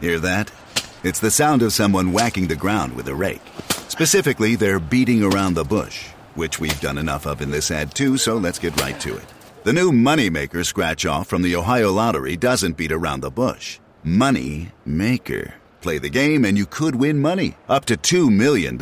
[0.00, 0.52] Hear that?
[1.02, 3.42] It's the sound of someone whacking the ground with a rake.
[3.88, 6.06] Specifically, they're beating around the bush,
[6.36, 9.24] which we've done enough of in this ad too, so let's get right to it.
[9.64, 13.80] The new Moneymaker scratch off from the Ohio Lottery doesn't beat around the bush.
[14.04, 15.54] Money Maker.
[15.80, 18.78] Play the game and you could win money up to $2 million.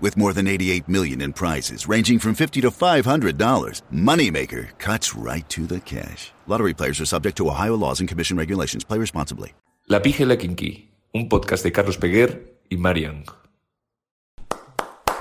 [0.00, 5.48] With more than 88 million in prizes ranging from 50 to $500, Moneymaker cuts right
[5.48, 6.32] to the cash.
[6.46, 8.84] Lottery players are subject to Ohio laws and commission regulations.
[8.84, 9.54] Play responsibly.
[9.86, 13.24] La Pija y la Kinky, un podcast de Carlos Peguer y Marian.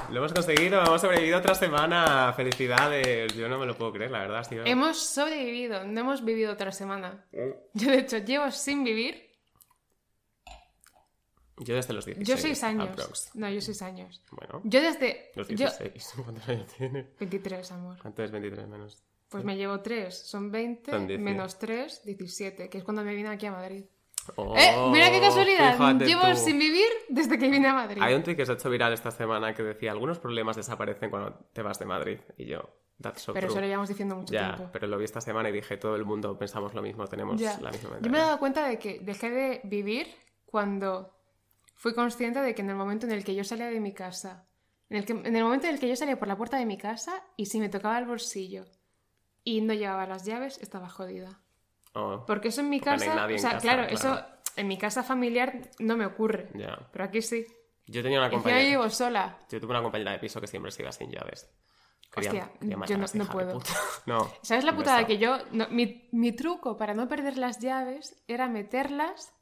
[0.10, 2.32] Lo hemos conseguido, hemos sobrevivido otra semana.
[2.34, 3.34] Felicidades.
[3.36, 4.64] Yo no me lo puedo creer, la verdad, tío.
[4.66, 7.26] Hemos sobrevivido, no hemos vivido otra semana.
[7.74, 9.24] Yo, de hecho, llevo sin vivir.
[11.58, 12.28] Yo desde los 16.
[12.28, 12.90] Yo seis años.
[12.90, 13.32] aprox.
[13.36, 14.22] No, yo seis años.
[14.32, 15.32] Bueno, Yo desde.
[15.36, 16.14] los yo- 16.
[16.24, 17.06] ¿Cuántos años tienes?
[17.20, 17.98] 23, amor.
[18.02, 19.04] ¿Cuánto es 23 menos?
[19.30, 21.24] Pues me llevo 3, son 20, Son 18.
[21.24, 23.86] menos 3, 17, que es cuando me vine aquí a Madrid.
[24.36, 24.76] Oh, ¡Eh!
[24.92, 25.78] Mira qué casualidad.
[26.00, 26.36] Llevo tú.
[26.38, 28.02] sin vivir desde que vine a Madrid.
[28.02, 31.10] Hay un tweet que se ha hecho viral esta semana que decía algunos problemas desaparecen
[31.10, 32.20] cuando te vas de Madrid.
[32.38, 32.62] Y yo,
[33.02, 34.70] that's so Pero eso lo llevamos diciendo mucho Ya, tiempo.
[34.74, 37.60] pero lo vi esta semana y dije, todo el mundo pensamos lo mismo, tenemos Ya.
[37.62, 38.26] la misma Yo me he mentalidad.
[38.26, 40.08] dado cuenta de que dejé de vivir
[40.46, 41.14] cuando
[41.76, 44.48] fui consciente de que en el momento en el que yo salía de mi casa,
[44.90, 46.66] en el, que, en el momento en el que yo salía por la puerta de
[46.66, 48.66] mi casa y si me tocaba el bolsillo
[49.44, 51.42] y no llevaba las llaves, estaba jodida.
[51.96, 53.88] Oh, Porque eso en mi Porque no hay casa, nadie o en sea, casa, claro,
[53.88, 53.94] claro.
[53.96, 54.26] eso
[54.58, 56.50] en mi casa familiar no me ocurre.
[56.54, 56.78] ya.
[56.92, 57.46] Pero aquí sí.
[57.88, 58.62] Yo tenía una compañera.
[58.64, 59.38] yo vivo sola.
[59.50, 61.50] Yo tuve una compañera de piso que siempre se iba sin llaves.
[62.18, 63.60] Hostia, yo matar a no- no puedo.
[64.06, 64.32] No.
[64.42, 65.08] ¿Sabes la putada beso.
[65.08, 65.38] que yo...
[65.52, 69.34] no, mi, mi truco para no perder las llaves era meterlas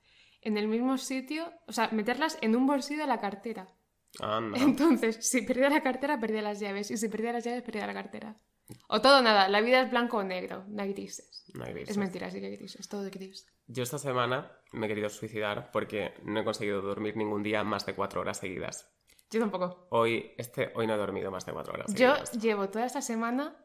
[0.42, 3.68] en el mismo sitio, o sea, meterlas en un bolsillo de la cartera.
[4.20, 4.58] Anda.
[4.62, 6.90] Entonces, si perdía la cartera, perdía las llaves.
[6.92, 8.36] Y si perdía las llaves, perdía la cartera.
[8.88, 9.48] O todo o nada.
[9.50, 10.66] La vida es blanco o negro.
[10.68, 11.46] No hay grises.
[11.54, 11.92] No hay grises.
[11.92, 12.88] Es mentira, sí que hay grises.
[12.88, 13.46] Todo gris.
[13.68, 17.86] Yo esta semana me he querido suicidar porque no he conseguido dormir ningún día más
[17.86, 18.90] de cuatro horas seguidas.
[19.30, 19.88] Yo tampoco.
[19.90, 22.32] Hoy, este, hoy no he dormido más de cuatro horas Yo seguidas.
[22.34, 23.56] llevo toda esta semana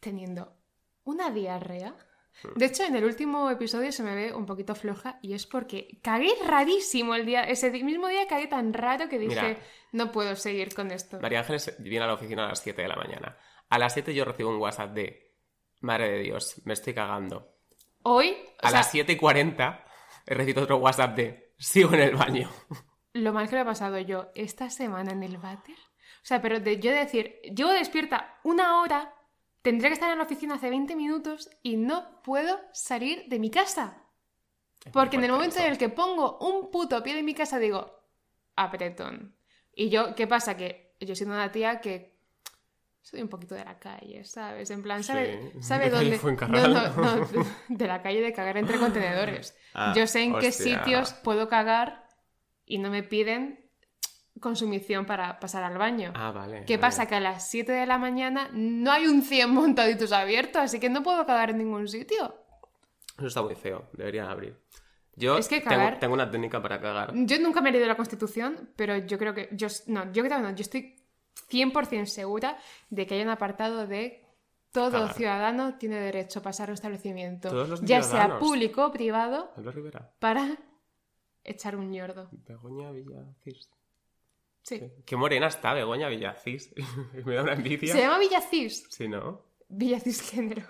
[0.00, 0.56] teniendo
[1.04, 1.94] una diarrea.
[2.42, 2.58] Hmm.
[2.58, 5.98] De hecho, en el último episodio se me ve un poquito floja y es porque
[6.02, 7.44] cagué rarísimo el día.
[7.44, 9.58] Ese mismo día cagué tan raro que dije, Mira.
[9.92, 11.20] no puedo seguir con esto.
[11.20, 13.36] María Ángeles viene a la oficina a las 7 de la mañana.
[13.70, 15.34] A las 7 yo recibo un WhatsApp de
[15.80, 17.56] Madre de Dios, me estoy cagando.
[18.02, 19.84] Hoy, o A sea, las 7 y 40
[20.26, 22.50] he recibido otro WhatsApp de Sigo en el baño.
[23.12, 25.76] lo mal que lo he pasado yo esta semana en el váter.
[25.76, 29.14] O sea, pero de yo decir, llevo despierta una hora,
[29.62, 33.50] tendría que estar en la oficina hace 20 minutos y no puedo salir de mi
[33.50, 34.04] casa.
[34.92, 38.02] Porque en el momento en el que pongo un puto pie de mi casa digo,
[38.56, 39.36] apretón.
[39.72, 40.56] Y yo, ¿qué pasa?
[40.56, 42.19] Que yo soy una tía que
[43.02, 44.70] soy un poquito de la calle, ¿sabes?
[44.70, 46.18] En plan, ¿sabe, Sí, sabe dónde?
[46.48, 47.28] No, no, no,
[47.68, 49.56] de- la calle de cagar entre contenedores.
[49.74, 50.82] Ah, yo sé en qué hostia.
[50.82, 52.08] sitios puedo cagar
[52.66, 53.70] y no me piden
[54.40, 56.12] consumición para pasar al baño.
[56.16, 56.64] Ah, vale.
[56.64, 56.80] ¿Qué vale.
[56.80, 57.06] pasa?
[57.06, 60.88] Que a las 7 de la mañana no hay un 100 montaditos abiertos, así que
[60.90, 62.34] no puedo cagar en ningún sitio.
[63.18, 64.56] Eso está muy feo, deberían abrir.
[65.14, 67.12] Yo Es que tengo, cagar- tengo una técnica para cagar.
[67.14, 69.50] Yo nunca me he leído la Constitución, pero yo creo que.
[69.52, 70.50] Yo, no, yo creo que no.
[70.54, 70.96] Yo estoy
[71.50, 72.58] 100% segura
[72.90, 74.24] de que hay un apartado de
[74.72, 79.52] todo ciudadano tiene derecho a pasar a un establecimiento, ya sea público o privado,
[80.20, 80.58] para
[81.42, 82.28] echar un ñordo.
[82.32, 83.68] Begoña Villacís.
[84.62, 84.80] Sí.
[85.06, 86.72] Qué morena está Begoña Villacís.
[87.24, 87.92] me da una envidia.
[87.92, 88.86] Se llama Villacís.
[88.90, 89.42] Sí, ¿no?
[89.72, 90.62] Villacís género.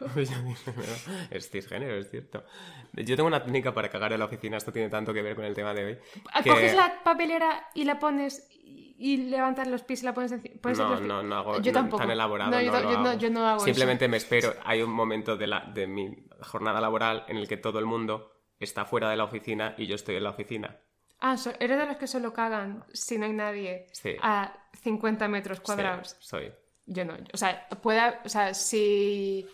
[1.31, 2.45] es cisgénero, es cierto.
[2.93, 5.45] Yo tengo una técnica para cagar en la oficina, esto tiene tanto que ver con
[5.45, 5.99] el tema de hoy.
[6.43, 10.33] que- Coges la papelera y la pones y, y levantas los pies y la pones
[10.33, 10.55] encima.
[10.55, 12.03] No, pies- no, no hago Yo no- tampoco.
[12.03, 12.51] tan elaborado.
[12.51, 13.19] No, yo, no lo yo no, hago.
[13.19, 13.65] yo no hago eso.
[13.67, 14.55] Simplemente me espero.
[14.65, 18.33] Hay un momento de, la, de mi jornada laboral en el que todo el mundo
[18.59, 20.79] está fuera de la oficina y yo estoy en la oficina.
[21.21, 24.17] Ah, eres de los que solo cagan si no hay nadie Sí.
[24.23, 26.11] a 50 metros cuadrados.
[26.11, 26.53] Sí, soy.
[26.87, 27.15] Yo no.
[27.33, 29.47] O sea, pueda, o sea, si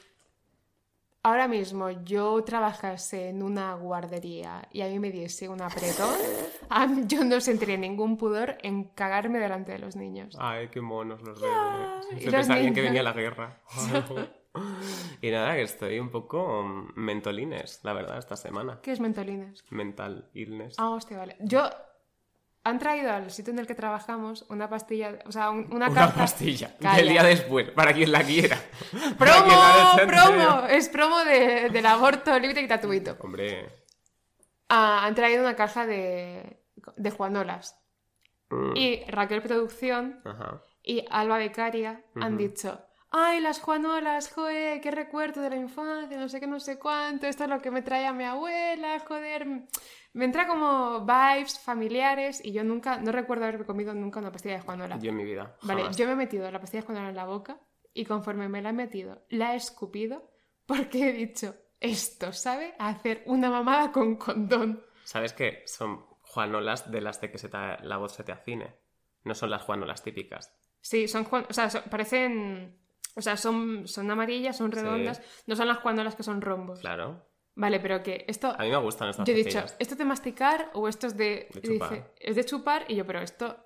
[1.27, 6.15] ahora mismo yo trabajase en una guardería y a mí me diese un apretón,
[7.09, 10.37] yo no sentiría ningún pudor en cagarme delante de los niños.
[10.39, 11.43] Ay, qué monos los
[12.17, 13.61] y Se pensarían que venía la guerra.
[15.21, 18.79] y nada, que estoy un poco mm, mentolines, la verdad, esta semana.
[18.81, 19.65] ¿Qué es mentolines?
[19.71, 20.77] Mental illness.
[20.79, 21.37] Ah, hostia, vale.
[21.41, 21.69] Yo
[22.69, 26.13] han traído al sitio en el que trabajamos una pastilla, o sea, un- una, Una
[26.13, 26.77] pastilla.
[26.81, 26.97] Calla.
[26.97, 28.57] Del día después, para quien la quiera.
[29.19, 29.47] ¡Promo!
[29.47, 30.67] la ¡Promo!
[30.67, 33.17] Es promo de- del aborto libre y gratuito.
[33.21, 33.69] Hombre.
[34.69, 36.61] Ah, han traído una caja de,
[36.97, 37.79] de Juanolas.
[38.51, 40.63] mm, Y Raquel Producción Ajá.
[40.83, 42.81] y Alba Becaria han dicho,
[43.11, 47.27] ay, las Juanolas, joder, qué recuerdo de la infancia, no sé qué, no sé cuánto,
[47.29, 49.47] esto es lo que me traía mi abuela, joder.
[50.17, 54.55] Me entra como vibes familiares y yo nunca, no recuerdo haber comido nunca una pastilla
[54.55, 54.99] de Juanola.
[54.99, 55.57] Yo en mi vida.
[55.63, 55.97] Vale, jamás.
[55.97, 57.61] yo me he metido la pastilla de Juanola en la boca
[57.93, 60.31] y conforme me la he metido, la he escupido
[60.65, 64.83] porque he dicho, esto sabe a hacer una mamada con condón.
[65.05, 68.75] ¿Sabes que son juanolas de las de que se te- la voz se te afine?
[69.25, 70.53] No son las juanolas típicas.
[70.81, 72.79] Sí, son Juan, o sea, son- parecen,
[73.17, 76.81] o sea, son, son amarillas, son redondas, no son las Juanolas que son rombos.
[76.81, 77.27] Claro.
[77.59, 79.59] Vale, pero que esto, A mí me gustan estas yo he dicho.
[79.79, 82.13] ¿esto es de masticar o esto es de, De y dice, chupar.
[82.21, 82.85] es de chupar?
[82.89, 83.57] Y yo, pero esto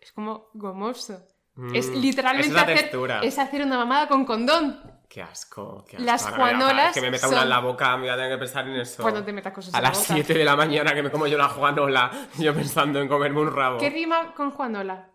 [0.00, 1.20] es como gomoso.
[1.56, 3.20] Mm, Es literalmente es hacer, textura.
[3.20, 4.80] es hacer una mamada con condón.
[5.08, 6.04] Qué asco, qué asco.
[6.06, 8.38] Las juanolas Que me meta son- una en la boca, me voy a tener que
[8.38, 9.08] pensar en eso.
[9.08, 10.14] No te metas cosas A en la las boca.
[10.14, 13.54] 7 de la mañana que me como yo la juanola, yo pensando en comerme un
[13.54, 13.78] rabo.
[13.78, 15.08] ¿Qué rima con Juanola?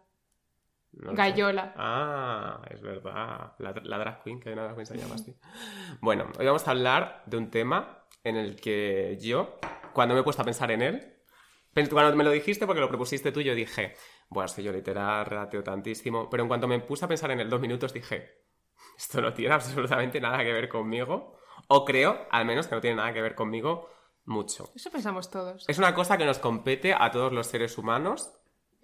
[0.99, 1.13] No.
[1.13, 1.73] Gallola.
[1.77, 3.53] Ah, es verdad.
[3.57, 5.35] La, la drag queen, que hay una drag queen se llama así.
[6.01, 9.59] Bueno, hoy vamos a hablar de un tema en el que yo,
[9.93, 11.19] cuando me he puesto a pensar en él,
[11.89, 13.95] cuando me lo dijiste porque lo propusiste tú, yo dije,
[14.29, 17.49] bueno, si yo literal relateo tantísimo, pero en cuanto me puse a pensar en él
[17.49, 18.43] dos minutos, dije,
[18.97, 21.37] esto no tiene absolutamente nada que ver conmigo,
[21.67, 23.89] o creo, al menos, que no tiene nada que ver conmigo
[24.25, 24.69] mucho.
[24.75, 25.65] Eso pensamos todos.
[25.67, 28.31] Es una cosa que nos compete a todos los seres humanos,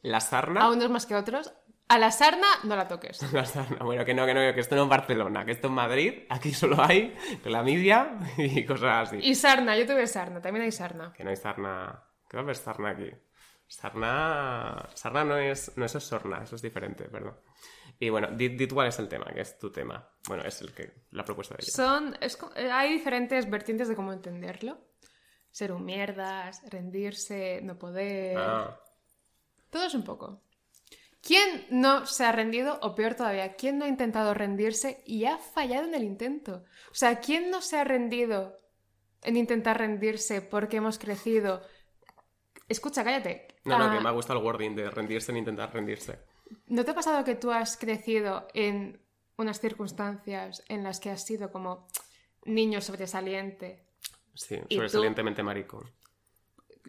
[0.02, 0.62] la sarna.
[0.62, 1.54] A unos más que a otros.
[1.88, 3.22] A la sarna no la toques.
[3.34, 3.84] La sarna.
[3.84, 6.52] Bueno, que no, que no, que esto no es Barcelona, que esto en Madrid, aquí
[6.52, 9.20] solo hay clamidia y cosas así.
[9.22, 11.14] Y sarna, yo tuve sarna, también hay sarna.
[11.14, 12.04] Que no hay sarna.
[12.28, 13.12] ¿Qué va a haber sarna aquí?
[13.68, 14.90] Sarna.
[14.96, 15.78] Sarna no es.
[15.78, 17.38] No, eso es sorna, eso es diferente, perdón.
[18.00, 20.10] Y bueno, di, di tú cuál es el tema, que es tu tema.
[20.28, 21.06] Bueno, es el que.
[21.12, 21.72] La propuesta de ella.
[21.72, 24.80] Son, es eh, hay diferentes vertientes de cómo entenderlo.
[25.52, 28.38] Ser un mierdas, rendirse, no poder.
[28.38, 28.80] Ah,
[29.70, 30.42] Todo es un poco.
[31.26, 32.78] ¿Quién no se ha rendido?
[32.84, 36.64] O peor todavía, ¿quién no ha intentado rendirse y ha fallado en el intento?
[36.92, 38.60] O sea, ¿quién no se ha rendido
[39.24, 41.64] en intentar rendirse porque hemos crecido?
[42.70, 43.48] Escucha, cállate.
[43.64, 46.20] no, no, Ah, que me ha gustado el wording de rendirse en intentar rendirse.
[46.68, 49.02] ¿No te ha pasado que tú has crecido en
[49.38, 51.88] unas circunstancias en las que has sido como
[52.44, 53.84] niño sobresaliente?
[54.36, 55.90] Sí, ¿Y sobresalientemente maricón.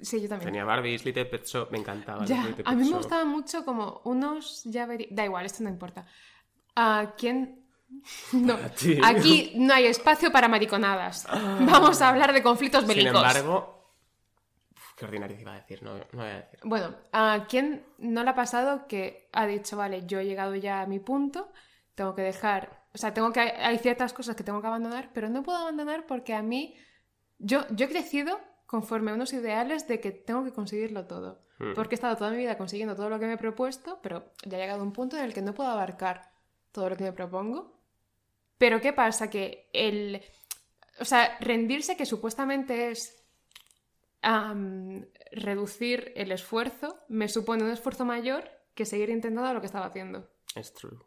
[0.02, 0.46] Sí, yo también.
[0.50, 2.24] Tenía Barbies, Little Pet Shop, me encantaba.
[2.24, 2.96] Ya, Little Pet a mí me Shop.
[2.98, 5.08] gustaba mucho como unos llaveri...
[5.10, 6.06] Da igual, esto no importa.
[6.74, 7.62] ¿A quién...?
[8.32, 8.98] No, ti.
[9.02, 11.26] aquí no hay espacio para mariconadas.
[11.30, 13.14] Vamos a hablar de conflictos Sin bélicos.
[13.14, 13.92] embargo.
[14.72, 16.58] Uf, qué ordinario iba a decir, no, no voy a decir.
[16.64, 20.82] Bueno, ¿a quién no le ha pasado que ha dicho, vale, yo he llegado ya
[20.82, 21.52] a mi punto,
[21.94, 25.28] tengo que dejar, o sea, tengo que, hay ciertas cosas que tengo que abandonar, pero
[25.28, 26.74] no puedo abandonar porque a mí,
[27.38, 31.72] yo, yo he crecido conforme a unos ideales de que tengo que conseguirlo todo, Hmm.
[31.74, 34.58] porque he estado toda mi vida consiguiendo todo lo que me he propuesto, pero ya
[34.58, 36.30] he llegado a un punto en el que no puedo abarcar
[36.70, 37.80] todo lo que me propongo.
[38.58, 39.30] Pero ¿qué pasa?
[39.30, 40.22] Que el,
[41.00, 43.24] o sea, rendirse que supuestamente es
[44.22, 49.86] am, reducir el esfuerzo me supone un esfuerzo mayor que seguir intentando lo que estaba
[49.86, 50.28] haciendo.
[50.54, 50.98] Es true.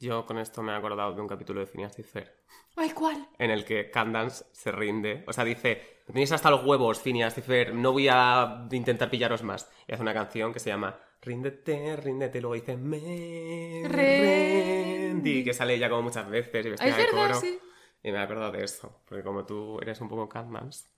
[0.00, 2.34] Yo con esto me he acordado de un capítulo de Phineas y Fer,
[2.76, 3.28] ¡Ay, cuál!
[3.38, 5.24] en el que Candance se rinde.
[5.26, 9.42] O sea, dice: Tenéis hasta los huevos, Phineas y Fer, no voy a intentar pillaros
[9.42, 9.70] más.
[9.86, 12.40] Y hace una canción que se llama Ríndete, ríndete.
[12.40, 15.44] Luego dice: Me rendí.
[15.44, 17.34] Que sale ella como muchas veces y vestida Es de verdad, coro.
[17.40, 17.58] sí.
[18.02, 19.02] Y me he acordado de eso.
[19.06, 20.88] Porque como tú eres un poco Candance.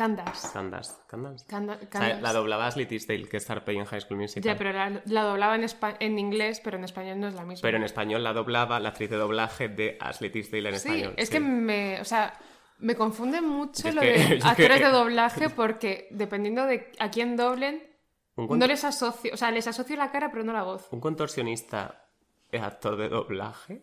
[0.00, 0.50] Candas.
[0.52, 0.96] Candance.
[1.06, 1.46] Candance.
[1.46, 2.22] Canda- O sea, Candas.
[2.22, 4.42] la doblaba Ashley Tisdale, que es Sharpay en High School Musical.
[4.42, 5.66] Ya, pero la, la doblaba en,
[6.00, 7.60] en inglés, pero en español no es la misma.
[7.62, 11.14] Pero en español la doblaba la actriz de doblaje de Ashley Tisdale en sí, español.
[11.18, 11.32] es sí.
[11.34, 12.32] que me, o sea,
[12.78, 16.90] me confunde mucho Es lo que- de es actores que- de doblaje porque dependiendo de
[16.98, 17.82] a quién doblen,
[18.36, 20.88] Un, con- no les asocio, o sea, les asocio la cara pero no la voz.
[20.92, 22.06] un contorsionista
[22.50, 23.82] es actor de doblaje.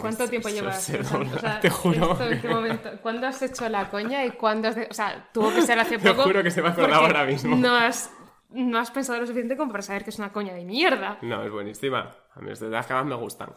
[0.00, 0.88] ¿Cuánto tiempo llevas?
[0.90, 2.12] O sea, te juro.
[2.12, 2.90] esto, ¿en qué momento?
[3.02, 4.76] ¿Cuándo has hecho la coña y cuándo has...
[4.76, 6.22] de- O sea, tuvo que ser hace Te poco.
[6.24, 7.56] juro que se me ha acordado ahora mismo.
[7.56, 8.10] No has,
[8.50, 11.18] no has pensado lo suficiente como para saber que es una coña de mierda.
[11.22, 12.14] No, es buenísima.
[12.34, 13.50] A mí es de las que más me gustan.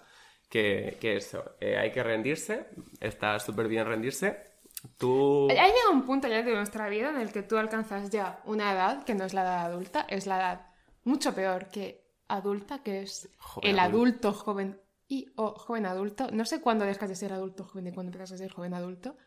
[0.50, 2.68] Que, que eso, eh, hay que rendirse.
[3.00, 4.56] Está súper bien rendirse.
[4.98, 5.48] Tú...
[5.50, 8.72] Ha llegado un punto ya de nuestra vida en el que tú alcanzas ya una
[8.72, 10.68] edad que no es la edad adulta, es la edad
[11.04, 16.30] mucho peor que adulta, que es Joven el adulto joven y o joven adulto.
[16.32, 19.18] No sé cuándo dejas de ser adulto joven y cuándo empiezas a ser joven adulto.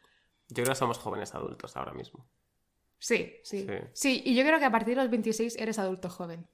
[0.49, 2.29] Yo creo que somos jóvenes adultos ahora mismo.
[2.99, 3.75] Sí, sí, Sí.
[3.93, 4.23] sí.
[4.25, 6.49] y yo creo que a partir de los 26 eres adulto joven.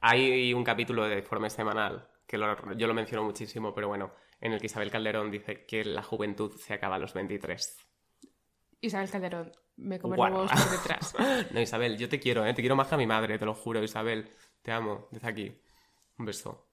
[0.00, 4.52] Hay un capítulo de Informe Semanal, que lo- yo lo menciono muchísimo, pero bueno, en
[4.52, 7.78] el que Isabel Calderón dice que la juventud se acaba a los 23.
[8.82, 10.36] Isabel Calderón, me come Guarra.
[10.38, 11.14] los huevos por detrás.
[11.52, 12.52] No, Isabel, yo te quiero, ¿eh?
[12.54, 14.30] Te quiero más que a mi madre, te lo juro, Isabel.
[14.62, 15.60] Te amo, desde aquí.
[16.18, 16.63] Un beso.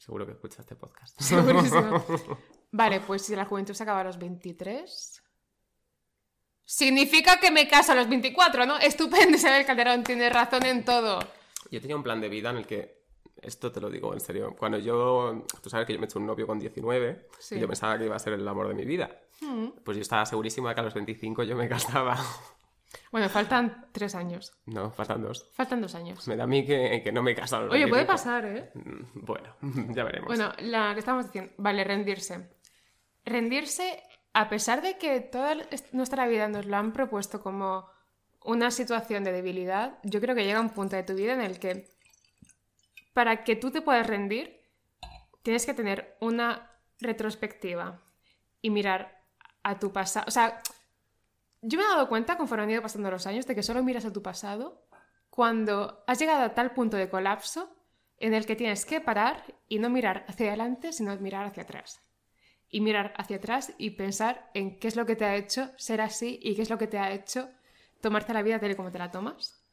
[0.00, 1.20] Seguro que escucha este podcast.
[1.20, 2.02] Segurísimo.
[2.72, 5.22] Vale, pues si la juventud se acaba a los 23.
[6.64, 8.78] Significa que me caso a los 24, ¿no?
[8.78, 11.18] Estupendo, Isabel Calderón, tienes razón en todo.
[11.70, 13.02] Yo tenía un plan de vida en el que,
[13.42, 16.18] esto te lo digo en serio, cuando yo, tú sabes que yo me he hecho
[16.18, 17.56] un novio con 19 Sí.
[17.56, 19.10] y yo pensaba que iba a ser el amor de mi vida.
[19.84, 22.16] Pues yo estaba segurísima de que a los 25 yo me casaba.
[23.12, 24.52] Bueno, faltan tres años.
[24.66, 25.48] No, faltan dos.
[25.54, 26.26] Faltan dos años.
[26.26, 27.70] Me da a mí que, que no me he casado.
[27.70, 28.12] Oye, puede 25.
[28.12, 28.70] pasar, ¿eh?
[28.74, 29.56] Mm, Bueno,
[29.94, 30.26] ya veremos.
[30.26, 31.52] Bueno, la que estamos diciendo.
[31.58, 32.50] Vale, rendirse.
[33.24, 37.86] Rendirse, a pesar de que toda est- nuestra vida nos lo han propuesto como
[38.44, 41.58] una situación de debilidad, yo creo que llega un punto de tu vida en el
[41.58, 41.88] que
[43.12, 44.60] para que tú te puedas rendir,
[45.42, 46.70] tienes que tener una
[47.00, 48.00] retrospectiva
[48.62, 49.20] y mirar
[49.62, 50.24] a tu pasado.
[50.28, 50.60] O sea,
[51.62, 54.04] yo me he dado cuenta conforme han ido pasando los años de que solo miras
[54.04, 54.86] a tu pasado
[55.28, 57.76] cuando has llegado a tal punto de colapso
[58.18, 62.00] en el que tienes que parar y no mirar hacia adelante, sino mirar hacia atrás.
[62.68, 66.00] Y mirar hacia atrás y pensar en qué es lo que te ha hecho ser
[66.00, 67.50] así y qué es lo que te ha hecho
[68.00, 69.64] tomarte la vida tal y como te la tomas.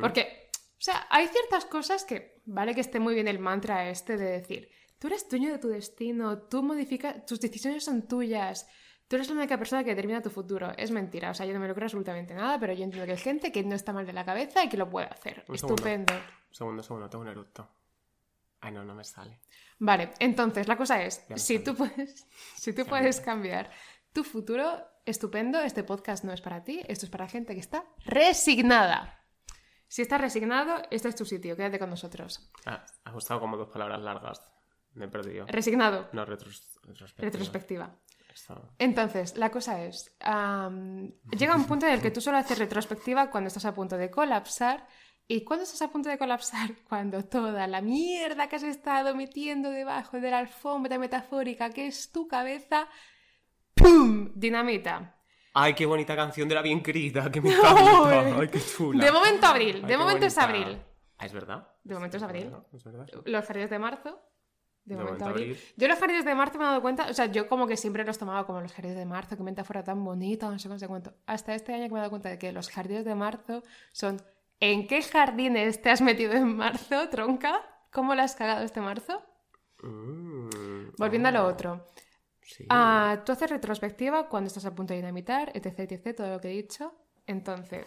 [0.00, 4.16] Porque, o sea, hay ciertas cosas que, vale que esté muy bien el mantra este
[4.16, 8.68] de decir, tú eres dueño de tu destino, tú modificas, tus decisiones son tuyas,
[9.10, 10.70] tú eres la única persona que determina tu futuro.
[10.76, 13.12] Es mentira, o sea, yo no me lo creo absolutamente nada, pero yo entiendo que
[13.12, 15.44] hay gente que no está mal de la cabeza y que lo puede hacer.
[15.48, 15.56] Un.
[15.56, 16.14] Estupendo.
[16.52, 17.68] Segundo, segundo, tengo un eructo.
[18.60, 19.40] Ay, no, no me sale.
[19.80, 21.58] Vale, entonces la cosa es, si sale.
[21.64, 22.24] tú puedes,
[22.54, 23.70] si tú Ya puedes cambiar
[24.12, 27.84] tu futuro, estupendo, este podcast no es para ti, esto es para gente que está
[28.04, 29.24] resignada.
[29.88, 32.48] Si estás resignado, este es tu sitio, quédate con nosotros.
[32.64, 34.40] Ah, ha gustado como dos palabras largas.
[34.94, 35.46] Me he perdido.
[35.48, 37.24] Resignado, No, retros- retrospectiva.
[37.30, 37.96] retrospectiva.
[38.78, 43.30] Entonces, la cosa es, am, llega un punto en el que tú solo haces retrospectiva
[43.30, 44.86] cuando estás a punto de colapsar.
[45.28, 46.70] ¿Y cuándo estás a punto de colapsar?
[46.88, 52.10] Cuando toda la mierda que has estado metiendo debajo de la alfombra metafórica que es
[52.10, 52.88] tu cabeza,
[53.74, 54.32] ¡pum!
[54.34, 55.16] Dinamita.
[55.54, 58.38] Ay, qué bonita canción de la bien querida, que me encanta.
[58.40, 59.04] Ay, qué chula.
[59.04, 60.82] De momento abril, Ay, de momento es abril.
[61.18, 61.68] Ah, es verdad.
[61.84, 62.44] De momento es abril.
[62.44, 63.06] verdad, Es verdad.
[63.24, 64.20] Los jardines de marzo.
[64.90, 65.50] De, De momento momento abril.
[65.50, 65.60] abril.
[65.76, 68.04] Yo los jardines de marzo me he dado cuenta, o sea, yo como que siempre
[68.04, 71.14] los tomaba como los jardines de marzo, que metáfora tan bonita, no sé cuánto, cuánto.
[71.26, 74.20] Hasta este año que me he dado cuenta de que los jardines de marzo son
[74.60, 77.60] ¿en qué jardines te has metido en marzo, tronca?
[77.90, 79.22] ¿Cómo lo has cagado este marzo?
[79.82, 81.86] Mm, Volviendo a lo ah, otro.
[82.42, 82.66] Sí.
[82.68, 86.48] Ah, tú haces retrospectiva cuando estás a punto de dinamitar, etc, etc, todo lo que
[86.48, 86.92] he dicho.
[87.26, 87.86] Entonces,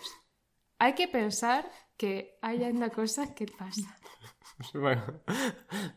[0.79, 3.98] hay que pensar que hay una cosa que pasa.
[4.74, 5.22] Bueno,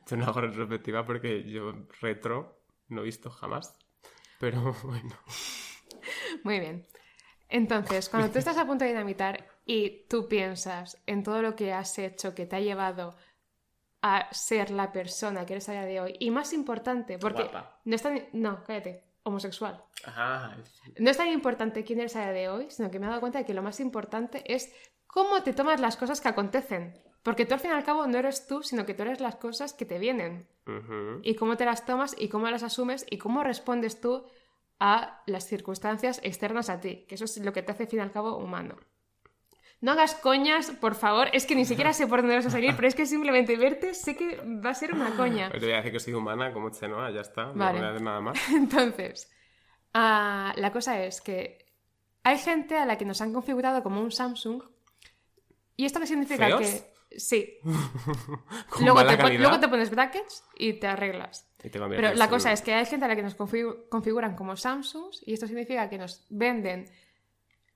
[0.06, 3.78] yo no hago retrospectiva porque yo retro no he visto jamás.
[4.38, 5.16] Pero bueno.
[6.42, 6.86] Muy bien.
[7.48, 11.72] Entonces, cuando tú estás a punto de dinamitar y tú piensas en todo lo que
[11.72, 13.16] has hecho que te ha llevado
[14.02, 17.80] a ser la persona que eres a día de hoy, y más importante, porque Guapa.
[17.84, 18.28] no es tan...
[18.32, 19.82] No, cállate, homosexual.
[20.04, 20.56] Ajá.
[20.98, 23.20] No es tan importante quién eres a día de hoy, sino que me he dado
[23.20, 24.72] cuenta de que lo más importante es
[25.06, 26.94] cómo te tomas las cosas que acontecen.
[27.26, 29.34] Porque tú al fin y al cabo no eres tú, sino que tú eres las
[29.34, 30.46] cosas que te vienen.
[31.22, 34.24] Y cómo te las tomas y cómo las asumes y cómo respondes tú
[34.78, 37.04] a las circunstancias externas a ti.
[37.08, 38.76] Que eso es lo que te hace al fin y al cabo humano.
[39.80, 41.26] No hagas coñas, por favor.
[41.32, 43.92] Es que ni siquiera sé por dónde vas a salir, pero es que simplemente verte
[43.94, 45.48] sé que va a ser una coña.
[45.48, 47.46] Pero te voy a decir que soy humana como Chenoa, ya está.
[47.46, 47.80] No Vale.
[47.80, 48.38] voy a hacer nada más.
[48.54, 49.28] Entonces,
[49.94, 51.66] ah, la cosa es que
[52.22, 54.62] hay gente a la que nos han configurado como un Samsung.
[55.76, 56.46] ¿Y esto qué significa?
[56.46, 56.60] ¿Feos?
[56.60, 57.58] Que sí.
[58.80, 59.40] Luego te, pon- calidad.
[59.42, 61.48] luego te pones brackets y te arreglas.
[61.62, 63.88] Y te conviertes Pero la cosa es que hay gente a la que nos configu-
[63.88, 66.88] configuran como Samsungs y esto significa que nos venden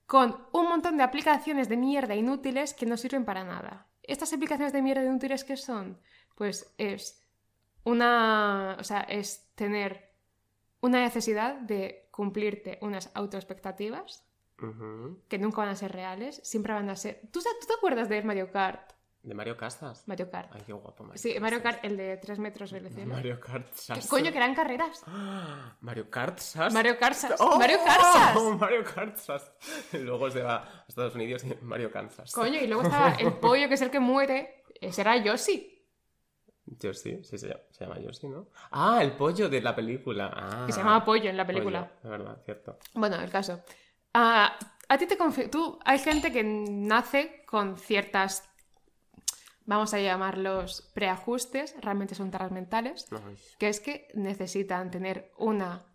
[0.06, 3.87] con un montón de aplicaciones de mierda inútiles que no sirven para nada.
[4.02, 6.00] ¿Estas aplicaciones de mierda inútiles qué son?
[6.34, 7.25] Pues es
[7.84, 8.76] una...
[8.78, 10.10] o sea, es tener
[10.80, 14.26] una necesidad de cumplirte unas autoexpectativas
[15.28, 17.20] que nunca van a ser reales, siempre van a ser...
[17.32, 18.92] ¿Tú, ¿tú te acuerdas de Mario Kart?
[19.22, 20.08] ¿De Mario Casas?
[20.08, 20.50] Mario Kart.
[20.54, 21.62] Ay, qué guapo Mario Sí, Mario.
[21.62, 23.14] Kart, el de 3 metros del cielo.
[23.14, 25.02] Mario Kart ¿Qué coño, que eran carreras?
[25.06, 25.76] ¡Ah!
[25.80, 26.40] Mario Kart.
[26.72, 27.38] Mario Karsas.
[27.38, 27.58] ¡Oh!
[27.58, 28.36] Mario Karsas.
[28.58, 29.18] Mario Kart
[29.92, 32.32] luego se va a Estados Unidos y Mario Kansas.
[32.32, 34.64] Coño, y luego estaba el pollo que es el que muere.
[34.80, 35.76] Ese era Yoshi.
[36.64, 38.48] Yoshi, sí, se llama, se llama Yoshi, ¿no?
[38.70, 40.30] Ah, el pollo de la película.
[40.34, 41.86] Ah, Que se llamaba pollo en la película.
[41.88, 42.78] Pollo, de verdad, cierto.
[42.94, 43.60] Bueno, el caso.
[44.14, 44.56] Ah,
[44.88, 45.16] a ti te
[45.48, 48.50] Tú, hay gente que nace con ciertas.
[49.70, 53.06] Vamos a llamarlos preajustes, realmente son taras mentales,
[53.56, 55.86] que es que necesitan tener una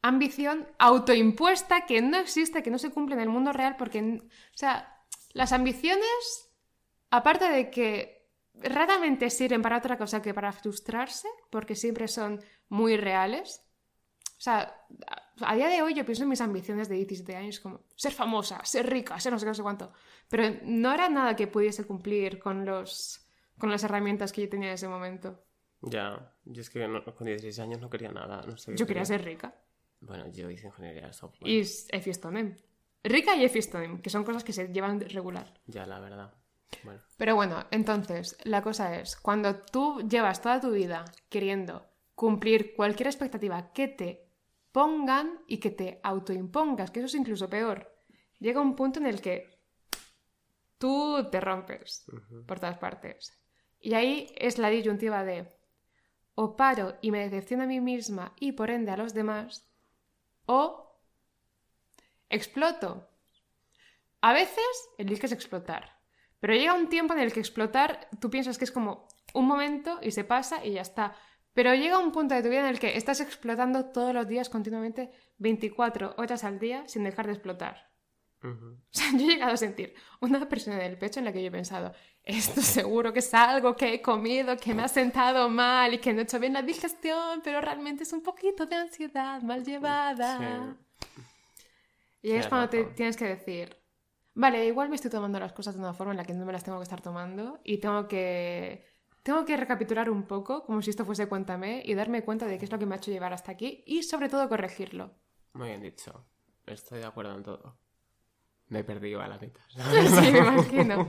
[0.00, 4.56] ambición autoimpuesta que no existe, que no se cumple en el mundo real, porque, o
[4.56, 5.02] sea,
[5.32, 6.52] las ambiciones,
[7.10, 12.96] aparte de que raramente sirven para otra cosa que para frustrarse, porque siempre son muy
[12.96, 13.60] reales.
[14.38, 14.86] O sea,
[15.40, 18.12] a, a día de hoy yo pienso en mis ambiciones de 17 años como ser
[18.12, 19.92] famosa, ser rica, ser no sé qué, no sé cuánto.
[20.28, 23.26] Pero no era nada que pudiese cumplir con, los,
[23.58, 25.42] con las herramientas que yo tenía en ese momento.
[25.82, 28.42] Ya, yo es que no- con 16 años no quería nada.
[28.46, 29.54] No sé Yo quería ser rica.
[30.00, 31.50] Bueno, yo hice ingeniería de software.
[31.50, 32.56] Y es Efistonem.
[33.04, 35.54] Rica y Efistonem, que son cosas que se llevan regular.
[35.66, 36.34] Ya, la verdad.
[36.82, 42.74] Bueno, Pero bueno, entonces, la cosa es, cuando tú llevas toda tu vida queriendo cumplir
[42.74, 44.25] cualquier expectativa que te
[44.76, 47.96] pongan y que te autoimpongas, que eso es incluso peor,
[48.38, 49.58] llega un punto en el que
[50.76, 52.04] tú te rompes
[52.46, 53.32] por todas partes.
[53.80, 55.48] Y ahí es la disyuntiva de
[56.34, 59.66] o paro y me decepciono a mí misma y por ende a los demás,
[60.44, 61.00] o
[62.28, 63.08] exploto.
[64.20, 66.02] A veces eliges explotar,
[66.38, 70.00] pero llega un tiempo en el que explotar tú piensas que es como un momento
[70.02, 71.16] y se pasa y ya está.
[71.56, 74.50] Pero llega un punto de tu vida en el que estás explotando todos los días
[74.50, 77.90] continuamente 24 horas al día sin dejar de explotar.
[78.42, 78.74] ujú.
[78.74, 81.40] O sea, yo he llegado a sentir una presión en el pecho en la que
[81.40, 85.48] yo he pensado, esto seguro que es algo que he comido, que me ha sentado
[85.48, 88.76] mal y que no he hecho bien la digestión, pero realmente es un poquito de
[88.76, 90.76] ansiedad mal llevada.
[92.20, 93.74] Y ahí es cuando te tienes que decir,
[94.34, 96.52] vale, igual me estoy tomando las cosas de una forma en la que no me
[96.52, 98.84] las tengo que estar tomando y tengo que,
[99.26, 102.64] tengo que recapitular un poco, como si esto fuese Cuéntame, y darme cuenta de qué
[102.64, 105.16] es lo que me ha hecho llevar hasta aquí y sobre todo corregirlo.
[105.52, 106.24] Muy bien dicho.
[106.64, 107.76] Estoy de acuerdo en todo.
[108.68, 109.62] Me he perdido a la mitad.
[109.74, 111.08] Sí, me imagino.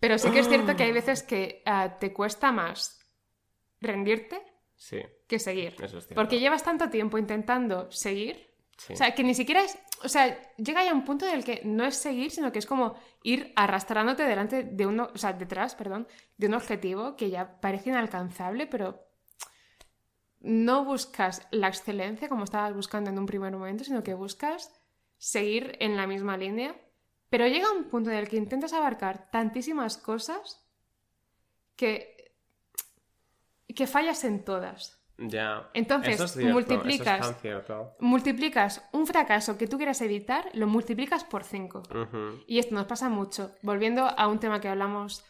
[0.00, 2.98] Pero sí que es cierto que hay veces que ah, te cuesta más
[3.78, 4.40] rendirte
[4.74, 5.74] Sí, que seguir.
[5.74, 6.14] eso es cierto.
[6.14, 8.49] Porque llevas tanto tiempo intentando seguir.
[8.88, 9.78] O sea, que ni siquiera es.
[10.02, 12.66] O sea, llega ya un punto en el que no es seguir, sino que es
[12.66, 15.10] como ir arrastrándote delante de uno.
[15.14, 19.06] O sea, detrás, perdón, de un objetivo que ya parece inalcanzable, pero.
[20.42, 24.72] No buscas la excelencia como estabas buscando en un primer momento, sino que buscas
[25.18, 26.74] seguir en la misma línea.
[27.28, 30.66] Pero llega un punto en el que intentas abarcar tantísimas cosas
[31.76, 32.32] que.
[33.76, 34.99] que fallas en todas.
[35.20, 35.68] Ya.
[35.74, 37.96] Entonces, Eso es cierto, multiplicas- Eso es tan cierto.
[38.00, 41.82] multiplicas un fracaso que tú quieras evitar, lo multiplicas por 5.
[41.90, 42.42] Ujú.
[42.46, 43.52] Y esto nos pasa mucho.
[43.62, 45.24] Volviendo a un tema que hablamos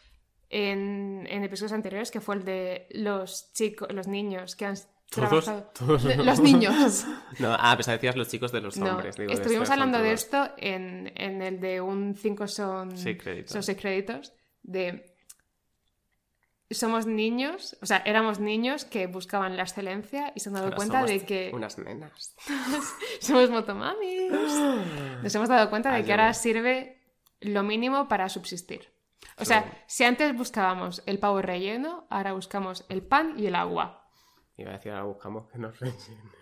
[0.49, 4.75] en, en episodios anteriores, que fue el de los chicos, los niños que han
[5.09, 5.71] Todos- trabajado.
[5.77, 6.03] todos.
[6.17, 7.05] Los niños.
[7.39, 9.15] No, ah, pues decías los chicos de los No, hombres.
[9.15, 13.51] digo, estuvimos estos hablando de esto en, en el de un 5 son, Seis créditos.
[13.51, 14.33] son seis créditos.
[14.63, 15.10] De
[16.73, 20.77] somos niños, o sea, éramos niños que buscaban la excelencia y se han dado Ahora
[20.77, 22.35] cuenta de que Unas nenas.
[23.19, 24.31] somos motomamis.
[25.23, 27.01] Nos hemos dado cuenta de que ahora sirve
[27.41, 28.93] lo mínimo para subsistir.
[29.37, 34.07] O sea, si antes buscábamos el pavo relleno, ahora buscamos el pan y el agua.
[34.57, 36.31] Iba a decir, ahora buscamos que nos rellenen.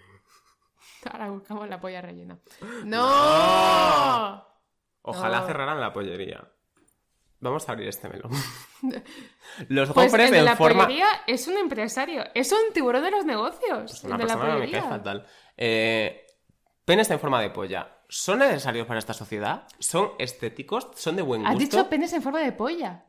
[1.09, 2.37] Ahora buscamos la polla rellena.
[2.83, 4.45] ¡No!
[5.01, 5.47] Ojalá No.
[5.47, 6.51] cerraran la pollería.
[7.39, 8.31] Vamos a abrir este melón.
[9.67, 10.85] Los Pues el de la forma...
[10.85, 13.99] pollería es un empresario, es un tiburón de los negocios.
[14.01, 14.83] Pues el de la que me cae pollería.
[14.83, 15.27] fatal.
[15.57, 16.25] Eh,
[16.85, 17.95] penes en forma de polla.
[18.07, 19.67] ¿Son necesarios para esta sociedad?
[19.77, 20.87] ¿Son estéticos?
[20.95, 21.77] ¿Son de buen Has gusto?
[21.77, 23.05] dicho penes en forma de polla.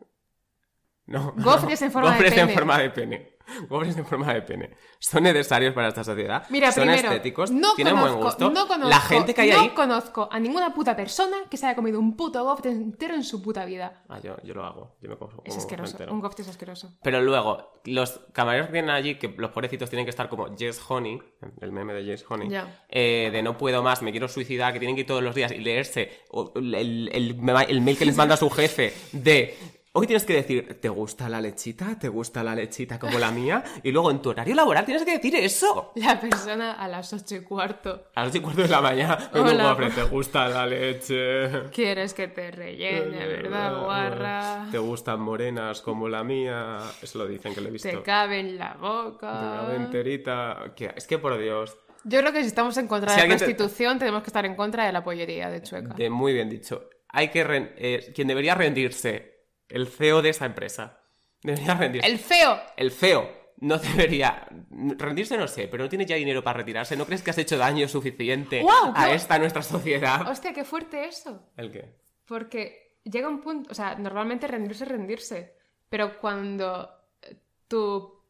[1.11, 1.35] No.
[1.37, 2.53] Gofres en forma de Gofres en pene.
[2.55, 3.37] forma de pene.
[3.68, 4.70] Gofres en forma de pene.
[5.01, 6.44] ¿Son necesarios para esta sociedad?
[6.51, 7.51] Mira, ¿Son primero, estéticos?
[7.51, 8.51] no ¿Tienen conozco, buen gusto?
[8.51, 9.68] no conozco, La gente que hay no ahí...
[9.70, 13.42] conozco a ninguna puta persona que se haya comido un puto gofre entero en su
[13.42, 14.05] puta vida.
[14.09, 14.96] Ah, yo, yo lo hago.
[15.03, 16.12] Yo me como Es asqueroso, entero.
[16.12, 16.92] un gofre es asqueroso.
[17.03, 20.81] Pero luego, los camareros que tienen allí, que los pobrecitos tienen que estar como Yes
[20.88, 21.20] Honey,
[21.61, 22.49] el meme de Yes Honey,
[22.88, 25.51] eh, de no puedo más, me quiero suicidar, que tienen que ir todos los días
[25.51, 26.20] y leerse
[26.55, 29.59] el, el- el- el mail que les manda su jefe de...
[29.92, 31.98] Hoy tienes que decir, ¿te gusta la lechita?
[31.98, 33.64] ¿Te gusta la lechita como la mía?
[33.83, 35.90] Y luego en tu horario laboral tienes que decir eso.
[35.96, 38.05] La persona a las ocho y cuarto.
[38.14, 39.70] A las ocho y cuarto de la mañana, Hola.
[39.70, 41.70] gofre, ¿te gusta la leche?
[41.72, 44.68] Quieres que te rellene, ¿verdad, guarra?
[44.70, 46.79] ¿Te gustan morenas como la mía?
[47.03, 47.88] Eso lo dicen que lo he visto.
[47.88, 49.74] Te cabe en la De una boca.
[49.74, 50.72] enterita.
[50.94, 51.76] Es que por Dios.
[52.05, 54.46] Yo creo que si estamos en contra Si de la te- prostitución, tenemos que estar
[54.46, 55.94] en contra de la pollería de Chueca.
[55.94, 56.88] De muy bien dicho.
[57.09, 59.30] Hay que ren- eh, quien debería rendirse,
[59.70, 61.00] el CEO de esa empresa.
[61.42, 62.09] Debería rendirse.
[62.09, 62.61] ¡El feo!
[62.76, 66.96] El CEO no debería rendirse, no sé, pero no tiene ya dinero para retirarse.
[66.96, 69.12] ¿No crees que has hecho daño suficiente a no!
[69.12, 70.28] esta nuestra sociedad?
[70.28, 71.50] Hostia, qué fuerte eso.
[71.56, 71.94] ¿El qué?
[72.26, 75.56] Porque llega un punto, o sea, normalmente rendirse es rendirse,
[75.88, 76.88] pero cuando
[77.22, 77.37] eh,
[77.68, 78.22] tu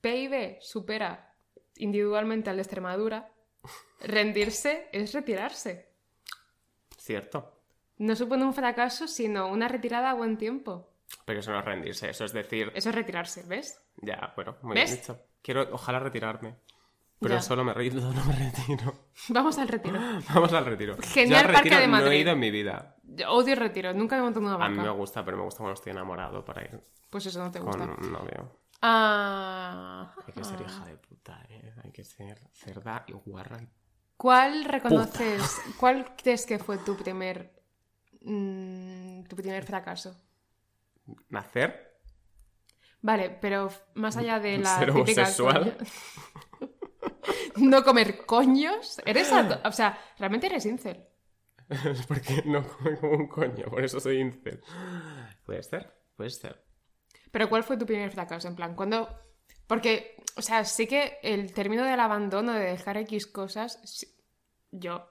[0.00, 1.34] PIB supera
[1.76, 3.32] individualmente al de Extremadura,
[4.00, 5.88] rendirse es retirarse.
[6.98, 7.53] Cierto.
[7.98, 10.90] No supone un fracaso, sino una retirada a buen tiempo.
[11.24, 13.80] Pero eso no es rendirse, eso es decir, Eso es retirarse, ¿ves?
[14.02, 14.90] ya, bueno, muy ¿Ves?
[14.90, 15.20] bien dicho.
[15.42, 16.56] Quiero, ojalá retirarme.
[17.20, 17.40] Pero Ya.
[17.42, 18.94] solo me rindo, no me retiro.
[19.28, 19.98] Vamos al retiro.
[20.34, 20.96] Vamos al retiro.
[21.00, 22.20] Genial Yo al Parque retiro de No he Madrid.
[22.20, 22.96] ido en mi vida.
[23.04, 24.90] Yo odio el retiro, nunca me monto en una A mí me vaca.
[24.90, 27.84] gusta, pero me gusta cuando estoy enamorado para ir Pues eso no te con gusta.
[27.84, 28.58] un novio.
[28.82, 30.12] Ah.
[30.26, 31.72] Hay que ser hija de puta, ¿eh?
[31.82, 33.62] Hay que ser cerda y guarra.
[33.62, 33.68] y-
[34.16, 37.52] ¿Cuál reconoces, cuál crees que fue tu primer,
[38.24, 40.16] tu primer fracaso?
[41.28, 41.94] ¿Nacer?
[43.02, 45.76] Vale, pero más allá de la ¿Ser homosexual?
[47.56, 49.00] no comer coños.
[49.04, 49.30] Eres,
[49.64, 51.06] o sea, realmente eres incel.
[52.08, 54.62] Porque no come como un coño, por eso soy incel.
[55.44, 56.64] Puede ser, puede ser.
[57.30, 58.48] Pero ¿cuál fue tu primer fracaso?
[58.48, 59.08] En plan, cuando...
[59.66, 64.06] Porque, o sea, sí que el término del abandono, de dejar X cosas,
[64.70, 65.10] yo,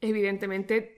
[0.00, 0.97] evidentemente,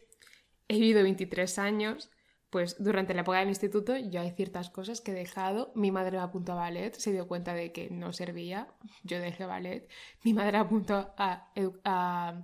[0.71, 2.11] he vivido 23 años,
[2.49, 5.73] pues durante la época del instituto yo hay ciertas cosas que he dejado.
[5.75, 8.69] Mi madre me apuntó a ballet, se dio cuenta de que no servía,
[9.05, 9.89] yo dejé ballet.
[10.25, 11.53] Mi madre apuntó a,
[11.85, 12.43] a,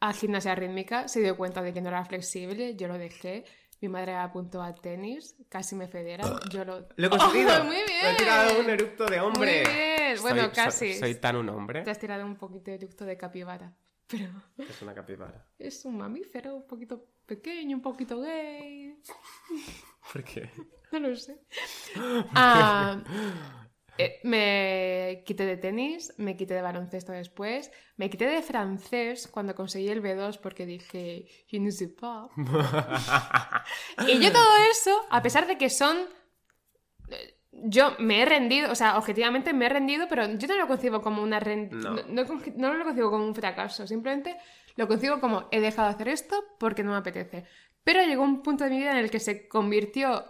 [0.00, 3.44] a gimnasia rítmica, se dio cuenta de que no era flexible, yo lo dejé.
[3.82, 6.86] Mi madre apuntó a tenis, casi me federa, yo lo...
[6.96, 7.50] ¡Lo he conseguido!
[7.60, 8.02] ¡Oh, muy bien!
[8.04, 9.62] ¡Me he tirado un eructo de hombre!
[9.64, 10.90] Muy bien, bueno, Soy- casi.
[10.92, 11.82] Soy, soy tan un hombre.
[11.82, 13.74] Te has tirado un poquito de eructo de capibara,
[14.10, 15.46] pero Es una capibara.
[15.58, 18.98] es un mamífero un poquito pequeño, un poquito gay.
[20.12, 20.50] ¿Por qué?
[20.92, 21.40] No lo sé.
[22.34, 23.02] Ah,
[23.98, 29.54] eh, me quité de tenis, me quité de baloncesto después, me quité de francés cuando
[29.54, 32.30] conseguí el B2 porque dije, je ne sais pas.
[34.08, 35.96] y yo todo eso, a pesar de que son...
[37.52, 41.02] Yo me he rendido, o sea, objetivamente me he rendido, pero yo no lo concibo
[41.02, 41.90] como una No.
[41.94, 44.36] no, no con- no lo concibo como un fracaso, simplemente
[44.76, 47.44] lo concibo como he dejado de hacer esto porque no me apetece.
[47.82, 50.24] Pero llegó un punto de mi vida en el que se convirtió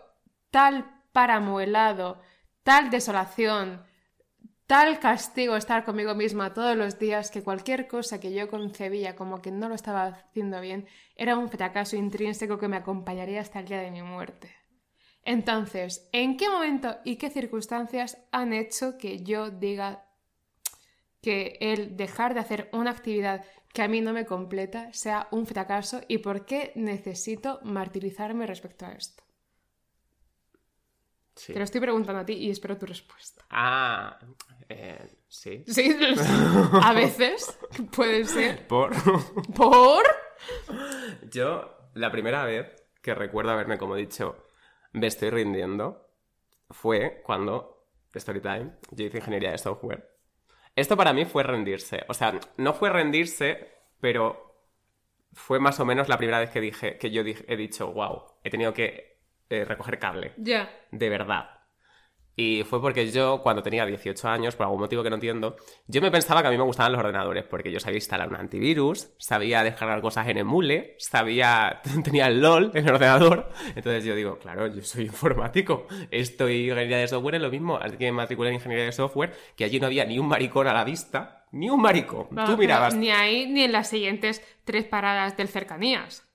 [0.51, 2.21] tal páramo helado,
[2.63, 3.85] tal desolación,
[4.67, 9.43] tal castigo estar conmigo misma todos los días que cualquier cosa que yo concebía como
[9.43, 13.67] que no lo estaba haciendo bien era un fracaso intrínseco que me acompañaría hasta el
[13.67, 14.55] día de mi muerte.
[15.25, 20.07] Entonces, ¿en qué momento y qué circunstancias han hecho que yo diga
[21.21, 25.47] que el dejar de hacer una actividad que a mí no me completa sea un
[25.47, 29.23] fracaso y por qué necesito martirizarme respecto a esto?
[31.35, 31.53] Sí.
[31.53, 33.45] Te lo estoy preguntando a ti y espero tu respuesta.
[33.51, 34.19] Ah,
[34.69, 35.65] eh, sí.
[35.69, 35.97] Sí,
[36.83, 37.59] a veces
[37.95, 38.67] puede ser.
[38.67, 38.93] Por...
[39.55, 40.05] ¿Por?
[41.31, 42.67] Yo, la primera vez
[43.01, 44.37] que recuerdo haberme como dicho,
[44.93, 46.09] me estoy rindiendo,
[46.71, 50.09] fue cuando, Storytime, yo hice ingeniería de software.
[50.77, 52.05] Esto para mí fue rendirse.
[52.09, 53.69] O sea, no fue rendirse,
[54.01, 54.55] pero
[55.33, 58.25] fue más o menos la primera vez que dije, que yo dije- he dicho, wow,
[58.45, 60.33] he tenido que eh, recoger cable.
[60.37, 60.71] Ya.
[60.93, 61.60] de verdad.
[62.37, 66.01] Y fue porque yo, cuando tenía 18 años, por algún motivo que no entiendo, yo
[66.01, 69.11] me pensaba que a mí me gustaban los ordenadores, porque yo sabía instalar un antivirus,
[69.19, 73.51] sabía descargar cosas en emule, sabía, tenía el LOL en el ordenador.
[73.75, 77.77] Entonces yo digo, claro, yo soy informático, estoy en ingeniería de software, es lo mismo,
[77.77, 80.67] así que me matriculé en ingeniería de software, que allí no había ni un maricón
[80.67, 82.29] a la vista, ni un maricón.
[82.31, 82.95] No, Tú mirabas.
[82.95, 86.27] Ni ahí ni en las siguientes tres paradas del cercanías.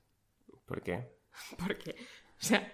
[0.65, 1.15] ¿Por qué?
[1.57, 2.71] Porque, o sea,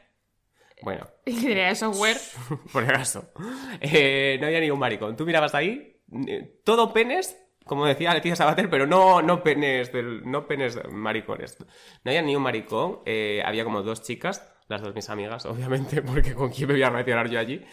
[0.82, 2.18] Bueno, ingeniería de software.
[2.74, 3.32] por acaso.
[3.80, 5.16] Eh, no había ni un maricón.
[5.16, 10.30] Tú mirabas ahí, eh, todo penes, como decía Leticia Sabater, pero no, no penes del,
[10.30, 11.58] no penes maricones.
[12.04, 13.00] No había ni un maricón.
[13.06, 16.84] eh, había como dos chicas, las dos mis amigas, obviamente, porque con quién me voy
[16.84, 17.64] a relacionar yo allí.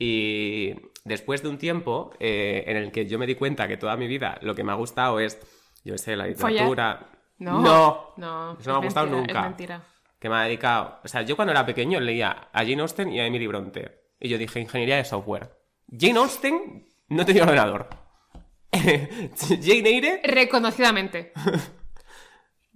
[0.00, 4.06] Y después de un tiempo en el que yo me di cuenta que toda mi
[4.06, 5.40] vida lo que me ha gustado es,
[5.84, 7.10] yo sé, la literatura.
[7.38, 7.60] No.
[7.60, 8.14] No.
[8.16, 8.56] No.
[8.60, 9.82] Eso no me ha gustado mentira, nunca Es mentira.
[10.18, 11.00] Que me ha dedicado.
[11.04, 14.02] O sea, yo cuando era pequeño leía a Jane Austen y a Emily Bronte.
[14.20, 15.50] Y yo dije, ingeniería de software.
[15.90, 17.88] Jane Austen no tenía ordenador.
[18.72, 21.32] Jane Eyre, Reconocidamente.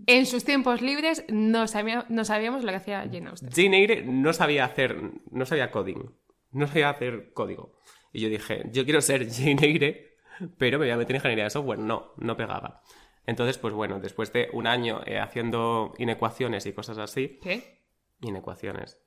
[0.07, 3.51] En sus tiempos libres no, sabía- no sabíamos lo que hacía Jane Austen.
[3.55, 4.97] Jane Eyre no sabía hacer,
[5.31, 6.11] no sabía coding.
[6.51, 7.79] No sabía hacer código.
[8.13, 10.17] Y yo dije, yo quiero ser Jane Eyre,
[10.59, 11.79] pero me voy a meter en ingeniería de software.
[11.79, 12.83] No, no pegaba.
[13.27, 17.81] Entonces, pues bueno, después de un año eh, haciendo inecuaciones y cosas así, ¿Qué?
[18.21, 18.99] inecuaciones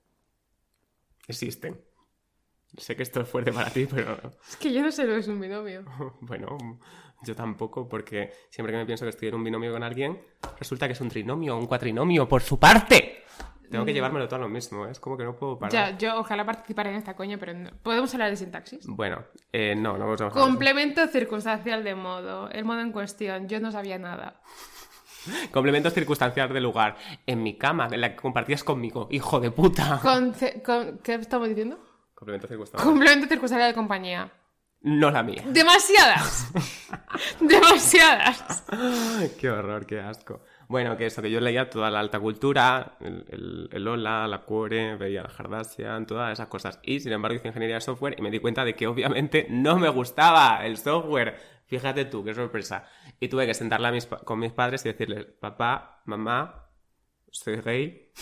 [1.27, 1.81] existen.
[2.77, 4.17] Sé que esto es fuerte para ti, pero
[4.49, 5.85] Es que yo no sé lo que es un binomio.
[6.21, 6.57] Bueno,
[7.23, 10.21] yo tampoco, porque siempre que me pienso que estoy en un binomio con alguien,
[10.59, 13.24] resulta que es un trinomio o un cuatrinomio por su parte.
[13.69, 14.91] Tengo que llevármelo todo a lo mismo, ¿eh?
[14.91, 15.71] es como que no puedo parar.
[15.71, 17.71] Ya, yo ojalá participara en esta coña, pero no.
[17.83, 18.85] ¿Podemos hablar de sintaxis?
[18.87, 20.39] Bueno, eh, no, no vamos a de eso.
[20.39, 22.49] Complemento circunstancial de modo.
[22.49, 23.47] El modo en cuestión.
[23.47, 24.41] Yo no sabía nada.
[25.51, 26.97] Complementos circunstanciales del lugar.
[27.25, 29.07] En mi cama, en la que compartías conmigo.
[29.11, 29.99] Hijo de puta.
[30.01, 31.79] Conce- con- ¿Qué estamos diciendo?
[32.13, 32.91] Complementos circunstanciales.
[32.93, 34.31] Complemento circunstancial de compañía.
[34.81, 35.41] No la mía.
[35.47, 36.51] Demasiadas.
[37.39, 38.63] Demasiadas.
[39.39, 40.41] qué horror, qué asco.
[40.67, 44.39] Bueno, que eso, que yo leía toda la alta cultura, el, el, el Ola, la
[44.39, 46.79] Cuore, veía la Kardashian, todas esas cosas.
[46.83, 49.77] Y sin embargo hice ingeniería de software y me di cuenta de que obviamente no
[49.77, 51.37] me gustaba el software.
[51.67, 52.85] Fíjate tú, qué sorpresa.
[53.19, 56.67] Y tuve que sentarla mis con mis padres y decirles, papá, mamá,
[57.31, 58.11] soy gay.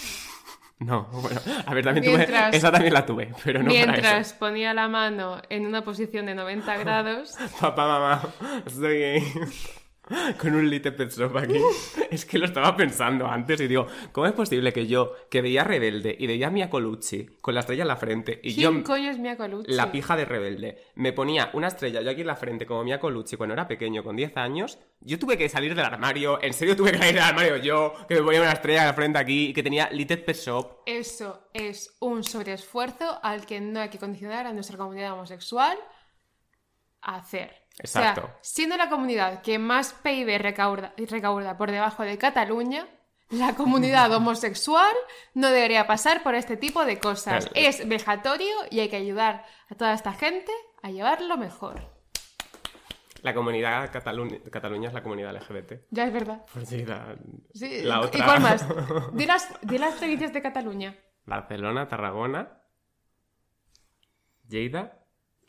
[0.79, 3.85] No, bueno, a ver, también tuve, Mientras- esa también la tuve, pero no para eso.
[3.91, 7.35] Mientras ponía la mano en una posición de 90 grados.
[7.61, 8.21] Papá, mamá,
[8.67, 9.23] soy gay.
[10.37, 11.59] Con un lite pet shop aquí.
[12.11, 15.63] Es que lo estaba pensando antes y digo, ¿cómo es posible que yo, que veía
[15.63, 18.83] Rebelde y veía a Mia Colucci con la estrella en la frente y yo, ¿Quién
[18.83, 19.71] coño es Mia Colucci?
[19.71, 22.99] la pija de Rebelde, me ponía una estrella yo aquí en la frente como Mia
[22.99, 26.75] Colucci cuando era pequeño, con 10 años, yo tuve que salir del armario, en serio
[26.75, 29.47] tuve que salir del armario yo, que me ponía una estrella en la frente aquí
[29.47, 30.81] y que tenía Little Pet Shop.
[30.85, 35.77] Eso es un sobreesfuerzo al que no hay que condicionar a nuestra comunidad homosexual
[37.01, 37.62] a hacer.
[37.79, 38.21] Exacto.
[38.21, 42.87] O sea, siendo la comunidad que más PIB recauda, recauda por debajo de Cataluña,
[43.29, 44.93] la comunidad homosexual
[45.33, 47.47] no debería pasar por este tipo de cosas.
[47.47, 47.67] Claro.
[47.67, 51.91] Es vejatorio y hay que ayudar a toda esta gente a llevarlo mejor.
[53.21, 55.85] La comunidad Cataluña, Cataluña es la comunidad LGBT.
[55.91, 56.45] Ya es verdad.
[56.53, 57.15] Pues sí, la,
[57.53, 58.25] Sí, la ¿Y otra.
[58.25, 58.67] cuál más?
[59.13, 60.95] Di las, di las provincias de Cataluña.
[61.25, 62.59] Barcelona, Tarragona,
[64.47, 65.02] Lleida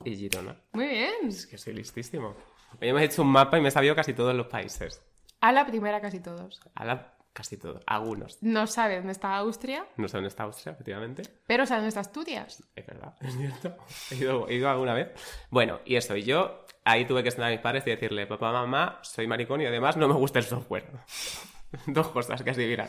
[0.05, 0.57] y Girona.
[0.73, 1.29] Muy bien.
[1.29, 2.35] Es que soy listísimo.
[2.81, 5.03] Hoy hemos hecho un mapa y me he sabido casi todos los países.
[5.41, 6.61] A la primera casi todos.
[6.75, 7.83] A la- casi todos.
[7.87, 8.43] Algunos.
[8.43, 11.23] No sabe dónde está Austria, No sé dónde está Austria, efectivamente.
[11.47, 12.63] pero sabe dónde está Asturias.
[12.77, 13.77] Es verdad, es cierto.
[14.11, 15.11] He ido, he ido alguna vez.
[15.51, 16.17] Bueno, y eso.
[16.17, 19.61] Y yo ahí tuve que sentar a mis padres y decirle, papá, mamá, soy maricón
[19.63, 20.87] y además no me gusta el software.
[21.87, 22.89] Dos cosas que así miran.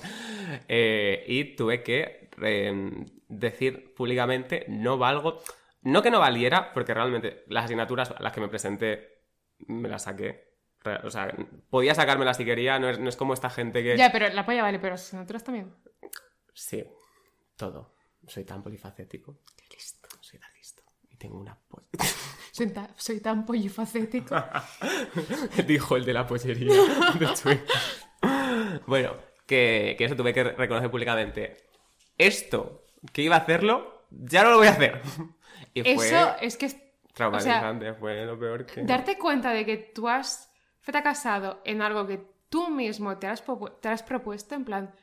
[0.68, 2.91] Eh, y tuve que eh,
[3.28, 5.41] decir públicamente, no valgo...
[5.86, 9.21] No que no valiera, porque realmente las asignaturas a las que me presenté
[9.67, 10.54] me las saqué.
[11.04, 11.34] O sea,
[11.69, 13.98] podía sacármelas si quería, no es, no es como esta gente que...
[13.98, 15.74] Ya, pero la polla vale, pero las asignaturas también.
[16.54, 16.84] Sí,
[17.56, 17.95] todo.
[18.28, 19.39] Soy tan polifacético.
[19.56, 20.10] Qué listo.
[20.21, 20.84] Soy tan listo.
[21.10, 21.58] Y tengo una...
[21.67, 21.84] po-
[22.52, 24.36] Soy, ta- soy tan pollifacético.
[25.67, 26.74] Dijo el de la pollería
[27.43, 27.63] de.
[28.88, 29.13] Bueno,
[29.45, 31.58] que, que eso tuve que reconocer públicamente.
[32.17, 35.02] Esto, que iba a hacerlo, ya no lo voy a hacer.
[35.76, 36.66] Y fue Eso es que...
[36.66, 38.82] es- O sea, traumatizante, fue lo peor que...
[38.84, 43.44] darte cuenta de que tú has fracasado en algo que tú mismo te has,
[43.82, 44.96] te has propuesto, en plan...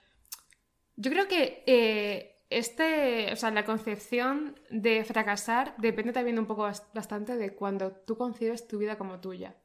[0.97, 6.67] Yo creo que eh, este, o sea, la concepción de fracasar depende también un poco
[6.69, 9.57] bas- bastante de cuando tú concibes tu vida como tuya.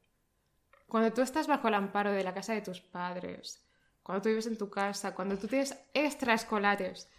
[0.87, 3.67] Cuando tú estás bajo el amparo de la casa de tus padres,
[4.03, 7.09] cuando tú vives en tu casa, cuando tú tienes extraescolares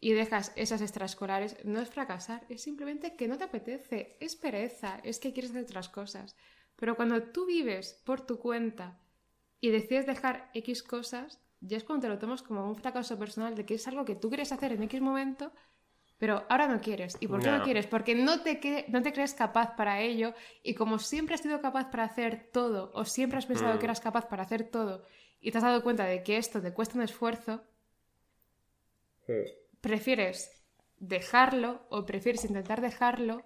[0.00, 5.00] y dejas esas extraescolares, no es fracasar, es simplemente que no te apetece, es pereza,
[5.02, 6.36] es que quieres hacer otras cosas.
[6.76, 9.00] Pero cuando tú vives por tu cuenta
[9.60, 13.56] y decides dejar X cosas, ya es cuando te lo tomas como un fracaso personal
[13.56, 15.50] de que es algo que tú quieres hacer en X momento,
[16.16, 17.16] pero ahora no quieres.
[17.20, 17.64] ¿Y por qué no, No.
[17.64, 17.86] quieres?
[17.88, 21.90] Porque no te, no te crees capaz para ello y como siempre has sido capaz
[21.90, 23.78] para hacer todo o siempre has pensado Mm.
[23.80, 25.04] que eras capaz para hacer todo
[25.40, 27.62] y te has dado cuenta de que esto te cuesta un esfuerzo,
[29.80, 30.50] prefieres
[30.98, 33.42] dejarlo o prefieres intentar dejarlo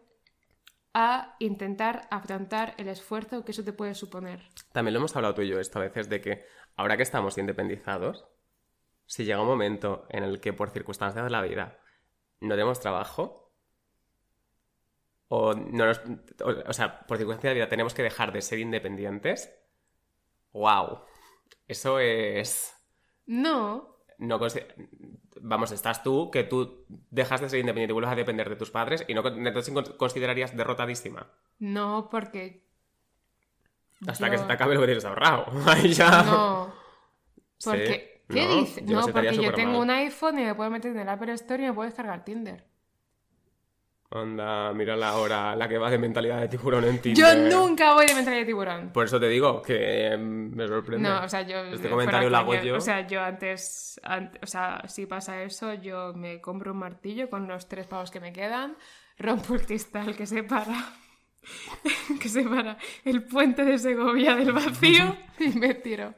[0.95, 4.43] a intentar afrontar el esfuerzo que eso te puede suponer.
[4.73, 6.45] También lo hemos hablado tú y yo esto a veces de que
[6.77, 8.27] ahora que estamos independizados,
[9.07, 11.79] si llega un momento en el que por circunstancias de la vida
[12.41, 13.53] no tenemos trabajo,
[15.29, 16.03] o, no nos-
[16.45, 19.51] o, o sea, por circunstancias de la vida tenemos que dejar de ser independientes,
[20.53, 21.01] wow,
[21.69, 22.75] eso es...
[23.25, 23.92] No,
[24.23, 24.39] No
[25.45, 28.71] Vamos, estás tú, que tú dejas de ser independiente y vuelves a depender de tus
[28.71, 31.27] padres y no entonces con- considerarías derrotadísima.
[31.59, 32.63] no, porque...
[34.07, 35.47] Hasta yo- que se te acabe lo que tienes ahorrado.
[35.67, 36.23] Ahí ya.
[36.23, 36.73] No,
[37.59, 37.71] Sí.
[37.71, 38.23] porque...
[38.29, 38.83] ¿Qué No, dices?
[38.85, 41.67] No, porque yo tengo un iPhone y me puedo meter en el Apple Store y
[41.67, 42.65] me puedo descargar Tinder.
[44.15, 47.51] Anda, mira la hora, la que va de mentalidad de tiburón en Tinder.
[47.51, 48.91] Yo nunca voy de mentalidad de tiburón.
[48.93, 51.09] Por eso te digo que em, me sorprende.
[51.09, 51.59] No, o sea, yo...
[51.65, 52.77] Este comentario lo hago yo.
[52.77, 57.31] O sea, yo antes, ant- O sea, si pasa eso, yo me compro un martillo
[57.31, 58.77] con los tres pavos que me quedan,
[59.19, 60.93] rompo el cristal que separa...
[62.21, 66.15] que separa el puente de Segovia del vacío y me tiro.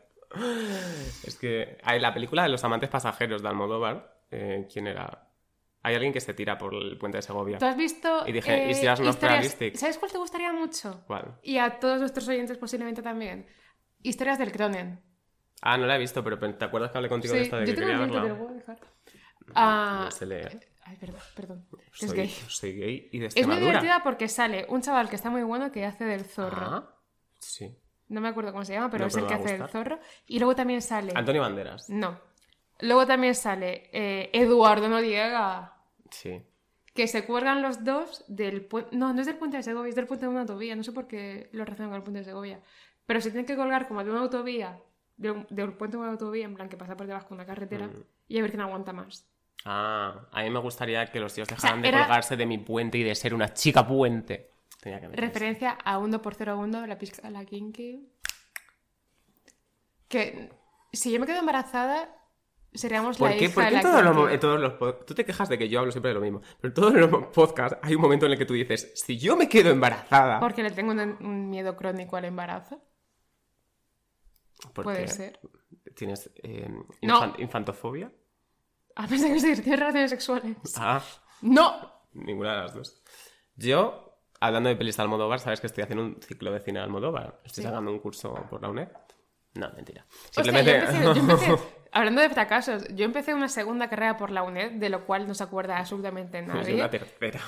[1.24, 4.18] Es que hay la película de los amantes pasajeros de Almodóvar.
[4.30, 5.28] eh, ¿Quién era?
[5.85, 7.59] Hay alguien que se tira por el puente de Segovia.
[7.59, 8.25] ¿Tú has visto...
[8.27, 9.77] Y dije, eh, ¿y si las realistic?
[9.77, 11.05] ¿Sabes cuál te gustaría mucho?
[11.07, 11.38] ¿Cuál?
[11.42, 13.47] Y a todos nuestros oyentes posiblemente también.
[14.03, 15.01] Historias del Cronen.
[15.61, 17.66] Ah, no la he visto, pero te acuerdas que hablé contigo de Sí, esta de
[17.66, 18.38] yo que tengo quería te verla.
[18.38, 18.79] puedo dejar.
[19.55, 20.68] Ah, No sé leer.
[20.87, 21.66] Ay, perdón, perdón.
[21.92, 22.29] Soy, es gay.
[22.49, 25.70] soy gay y de Es muy divertida porque sale un chaval que está muy bueno
[25.70, 26.61] que hace del zorro.
[26.66, 26.94] Ah,
[27.38, 27.75] sí.
[28.09, 29.99] No me acuerdo cómo se llama, pero No, es pero el que hace del zorro.
[30.27, 31.12] Y luego también sale.
[31.14, 31.88] Antonio Banderas.
[31.88, 32.20] No.
[32.81, 35.74] Luego también sale eh, Eduardo Noriega.
[36.14, 36.42] Sí.
[36.94, 38.96] Que se cuelgan los dos del puente.
[38.96, 40.77] No, no es del puente de Segovia, es del puente de una autovía.
[40.77, 42.61] No sé por qué lo relacionan con el puente de Segovia.
[43.07, 44.79] Pero se tienen que colgar como de una autovía,
[45.16, 47.46] de un- del puente de una autovía, en plan que pasa por debajo de una
[47.46, 48.05] carretera, Mm.
[48.29, 49.27] y a ver quién aguanta más.
[49.64, 52.98] Ah, a mí me gustaría que los tíos dejaran de era- colgarse de mi puente
[52.98, 54.50] y de ser una chica puente.
[54.81, 55.09] Tenía que.
[55.09, 58.07] Referencia a 1 por 0 1, la pizca, la kinky.
[60.09, 60.50] Que
[60.92, 62.09] si yo me quedo embarazada,
[62.75, 63.45] seríamos ¿Por la qué?
[63.47, 66.11] hija la en todos, los, en todos Tú te quejas de que yo hablo siempre
[66.11, 66.41] de lo mismo.
[66.61, 69.37] Pero en todos los podcasts hay un momento en el que tú dices, si yo
[69.37, 70.41] me quedo embarazada...
[70.41, 72.83] Porque le tengo un, un miedo crónico al embarazo.
[74.73, 75.41] Puede ser.
[75.95, 76.69] ¿Tienes eh,
[77.03, 77.21] No.
[77.21, 78.11] infan- infantofobia?
[78.97, 80.57] A pesar de que tienes relaciones sexuales.
[80.77, 81.03] Ah,
[81.43, 81.93] ¡No!
[82.13, 83.03] ninguna de las dos.
[83.57, 86.85] Yo, hablando de pelis de Almodóvar, sabes que estoy haciendo un ciclo de cine de
[86.85, 87.41] Almodóvar.
[87.45, 87.69] Estoy Sí.
[87.69, 88.89] sacando un curso por la UNED.
[89.55, 90.07] No, mentira.
[90.37, 91.59] Hostia, yo empecé, yo empecé-
[91.94, 95.35] hablando de fracasos, yo empecé una segunda carrera por la UNED, de lo cual no
[95.35, 96.74] se acuerda absolutamente nadie.
[96.74, 97.40] una tercera.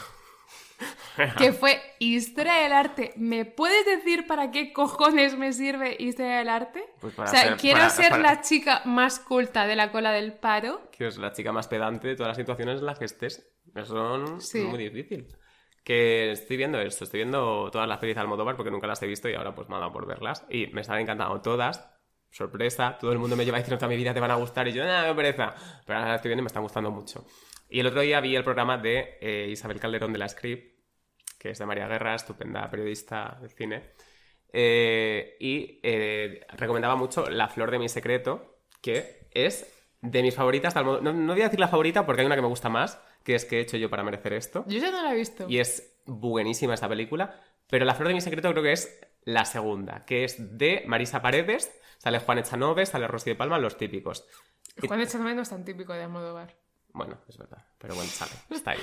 [1.38, 3.12] que fue Historia del Arte.
[3.16, 6.84] ¿Me puedes decir para qué cojones me sirve Historia del Arte?
[7.00, 9.90] Pues para o sea, ser- quiero para- ser para- la chica más culta de la
[9.90, 10.90] cola del paro.
[10.90, 13.50] que es la chica más pedante de todas las situaciones en las que estés.
[13.74, 14.60] Eso es Sí.
[14.62, 15.26] muy difícil.
[15.82, 19.06] Que estoy viendo esto, estoy viendo todas las pelis de Almodóvar porque nunca las he
[19.06, 20.44] visto y ahora pues me ha dado por verlas.
[20.50, 21.88] Y me están encantando todas.
[22.36, 24.72] Sorpresa, todo el mundo me lleva diciendo toda mi vida te van a gustar y
[24.74, 25.54] yo, nada, me pereza.
[25.86, 27.24] Pero ahora las estoy viendo y me están gustando mucho.
[27.70, 30.78] Y el otro día vi el programa de eh, Isabel Calderón de la Script,
[31.38, 33.94] que es de María Guerra, estupenda periodista de cine.
[34.52, 39.72] Eh, y eh, recomendaba mucho La Flor de mi Secreto, que es
[40.02, 40.74] de mis favoritas.
[40.74, 43.34] No, no voy a decir la favorita porque hay una que me gusta más, que
[43.34, 44.62] es que he hecho yo para merecer esto.
[44.68, 45.46] Yo ya no la he visto.
[45.48, 47.40] Y es buenísima esta película.
[47.70, 51.22] Pero La Flor de mi Secreto creo que es la segunda, que es de Marisa
[51.22, 51.72] Paredes.
[51.98, 54.26] Sale Juan Echanove, sale Rosy de Palma, los típicos.
[54.86, 56.56] Juan Echanove no es tan típico de Almodóvar.
[56.92, 57.64] Bueno, es verdad.
[57.78, 58.32] Pero bueno, sale.
[58.50, 58.80] Está ahí.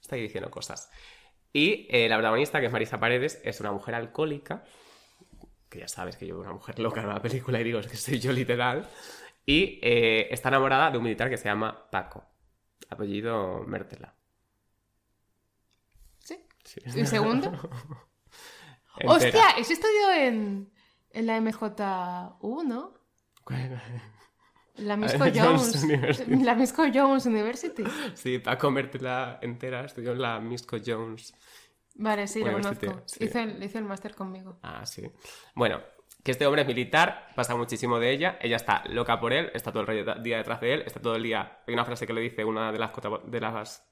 [0.00, 0.90] Está ahí diciendo cosas.
[1.52, 4.64] Y eh, la protagonista, que es Marisa Paredes, es una mujer alcohólica.
[5.68, 7.86] Que ya sabes que yo veo una mujer loca en la película y digo, es
[7.86, 8.88] que soy yo literal.
[9.46, 12.24] Y eh, está enamorada de un militar que se llama Paco.
[12.90, 14.14] Apellido Mértela.
[16.18, 16.44] ¿Sí?
[16.64, 16.80] Sí.
[16.84, 17.52] ¿El segundo?
[19.04, 19.50] ¡Hostia!
[19.58, 20.72] Ese estudió en,
[21.14, 22.92] en la MJU, ¿no?
[24.76, 25.84] La Misco Jones Jones.
[25.84, 26.36] University.
[26.44, 27.84] La Misco Jones University.
[28.14, 31.34] Sí, Paco Mértela entera estudió en la Misco Jones.
[31.96, 33.02] Vale, sí, lo conozco.
[33.06, 33.24] sí.
[33.24, 34.58] Hizo el, hizo el máster conmigo.
[34.62, 35.08] Ah, sí.
[35.54, 35.80] Bueno,
[36.24, 39.70] que este hombre es militar, pasa muchísimo de ella, ella está loca por él, está
[39.70, 41.60] todo el día detrás de él, está todo el día...
[41.66, 42.90] Hay una frase que le dice una de las,
[43.26, 43.86] de las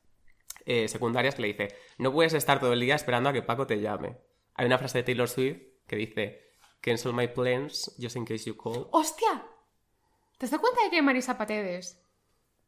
[0.65, 3.67] eh, secundarias que le dice, no puedes estar todo el día esperando a que Paco
[3.67, 4.19] te llame.
[4.55, 6.52] Hay una frase de Taylor Swift que dice,
[6.83, 8.89] cancel my plans just in case you call.
[8.91, 9.43] ¡Hostia!
[10.37, 12.05] ¿Te has dado cuenta de que Marisa Paredes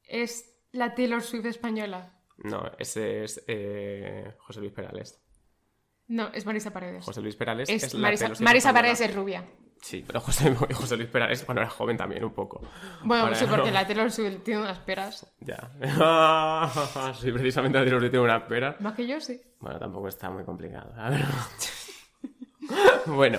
[0.05, 2.15] es la Taylor Swift española?
[2.39, 5.21] No, ese es eh, José Luis Perales.
[6.07, 7.05] No, es Marisa Paredes.
[7.05, 8.81] José Luis Perales es es, la Marisa, Taylor Swift Marisa española.
[8.81, 9.45] Paredes es rubia.
[9.83, 12.63] Sí, pero José, José Luis Perales cuando era joven también un poco.
[13.03, 13.57] Bueno, Ahora sí, no.
[13.57, 15.27] porque la Taylor Swift tiene unas peras.
[15.41, 15.71] Ya.
[17.21, 18.77] sí, precisamente la Taylor Swift tiene una pera.
[18.81, 19.41] Más que yo, sí.
[19.61, 20.95] Bueno, tampoco está muy complicado.
[20.97, 21.25] A ver.
[23.15, 23.39] bueno,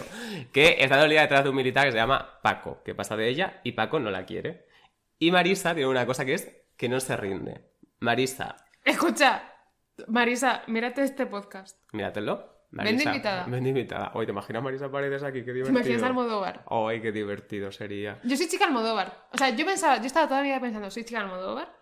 [0.52, 3.62] que está dolida detrás de un militar que se llama Paco, que pasa de ella
[3.64, 4.68] y Paco no la quiere.
[5.20, 7.72] Y Marisa tiene una cosa que es que no se rinde.
[8.00, 9.52] Marisa, Escucha,
[10.08, 11.80] Marisa, mírate este podcast.
[11.94, 12.54] míratelo.
[12.72, 13.46] Ven de Marisa, invitada.
[13.46, 14.12] Ven de invitada.
[14.16, 15.40] Oye, ¿te imaginas Marisa Paredes aquí?
[15.40, 15.80] Qué ¿Te divertido.
[15.80, 16.66] imaginas Almodóvar?
[16.70, 18.20] Ay, qué divertido sería.
[18.24, 19.28] Yo soy chica Almodóvar.
[19.32, 21.74] O sea, yo pensaba, yo estaba toda la vida pensando, soy chica Almodóvar.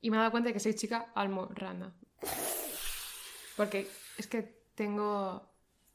[0.00, 1.92] Y me he dado cuenta de que soy chica almorrana.
[3.56, 4.42] Porque es que
[4.74, 5.47] tengo.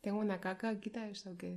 [0.04, 1.56] Tengo una caca, quita eso que.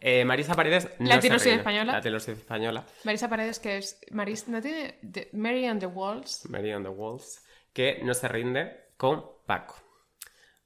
[0.00, 2.00] Eh, Marisa Paredes no ¿La española?
[2.00, 2.86] La.
[3.04, 4.00] Marisa Paredes, que es.
[4.10, 4.98] Maris, ¿No tiene.
[5.32, 6.44] Mary on the Walls?
[6.50, 7.40] Mary on the Walls,
[7.72, 9.76] que no se rinde con Paco.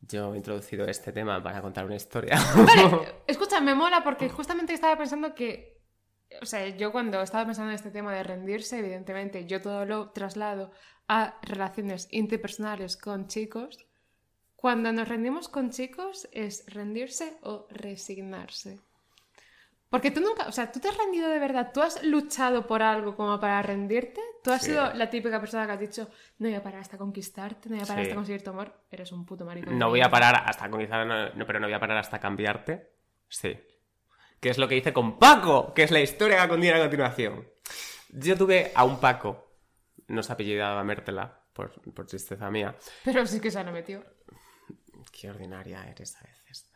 [0.01, 2.39] Yo he introducido este tema para contar una historia.
[2.57, 5.83] Vale, escucha, me mola porque justamente estaba pensando que.
[6.41, 10.13] O sea, yo cuando estaba pensando en este tema de rendirse, evidentemente, yo todo lo
[10.13, 10.73] traslado
[11.09, 13.87] a relaciones interpersonales con chicos.
[14.63, 18.79] Cuando nos rendimos con chicos, ¿es rendirse o resignarse?
[19.91, 22.81] Porque tú nunca, o sea, tú te has rendido de verdad, tú has luchado por
[22.81, 24.71] algo como para rendirte, tú has Sí.
[24.71, 26.09] sido la típica persona que has dicho,
[26.39, 28.11] no voy a parar hasta conquistarte, no voy a parar Sí.
[28.11, 29.77] hasta conseguir tu amor, eres un puto maricón.
[29.77, 32.93] No voy a parar hasta conquistar, no, no, pero no voy a parar hasta cambiarte.
[33.29, 33.59] Sí.
[34.41, 37.49] que es lo que hice con Paco, que es la historia que contiene a continuación.
[38.11, 39.53] Yo tuve a un Paco,
[40.09, 42.75] no se apellidaba Mértela, por, por tristeza mía.
[43.05, 44.03] Pero sí que se lo metió.
[45.13, 46.71] Qué ordinaria eres a veces.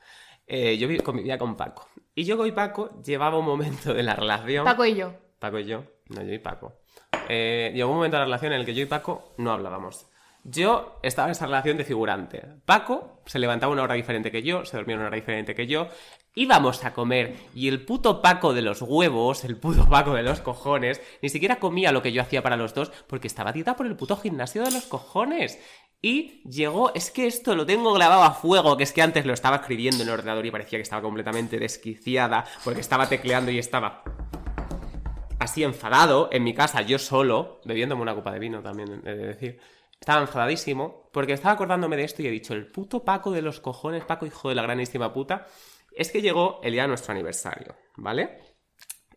[0.47, 1.89] Eh, yo vi- convivía con Paco.
[2.15, 4.65] Y yo con Paco llevaba un momento de la relación.
[4.65, 5.13] Paco y yo.
[5.41, 6.81] Paco y yo, no yo y Paco.
[7.29, 10.07] Eh, llegó un momento de la relación en el que yo y Paco no hablábamos.
[10.45, 12.41] Yo estaba en esa relación de figurante.
[12.65, 15.89] Paco se levantaba una hora diferente que yo, se dormía una hora diferente que yo.
[16.39, 20.43] Íbamos a comer y el puto Paco de los huevos, el puto Paco de los
[20.43, 23.87] cojones, ni siquiera comía lo que yo hacía para los dos porque estaba dieta por
[23.87, 25.59] el puto gimnasio de los cojones.
[26.03, 29.33] Y llegó, es que esto lo tengo grabado a fuego, que es que antes lo
[29.33, 33.59] estaba escribiendo en el ordenador y parecía que estaba completamente desquiciada porque estaba tecleando y
[33.59, 34.05] estaba
[35.39, 39.27] así enfadado en mi casa, yo solo, bebiéndome una copa de vino también, he de
[39.27, 39.59] decir.
[39.99, 43.61] Estaba enfadadísimo porque estaba acordándome de esto y he dicho, el puto Paco de los
[43.61, 45.47] cojones, Paco hijo de la granísima puta,
[45.97, 48.39] es que llegó el día de nuestro aniversario, ¿vale?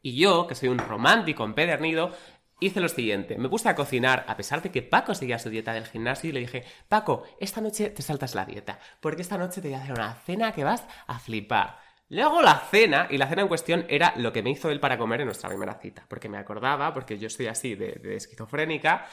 [0.01, 2.13] Y yo, que soy un romántico empedernido,
[2.61, 3.37] hice lo siguiente.
[3.37, 6.33] Me puse a cocinar, a pesar de que Paco seguía su dieta del gimnasio, y
[6.33, 9.81] le dije, Paco, esta noche te saltas la dieta, porque esta noche te voy a
[9.81, 11.79] hacer una cena que vas a flipar.
[12.07, 14.97] Luego la cena, y la cena en cuestión era lo que me hizo él para
[14.97, 19.05] comer en nuestra primera cita, porque me acordaba, porque yo estoy así de esquizofrénica,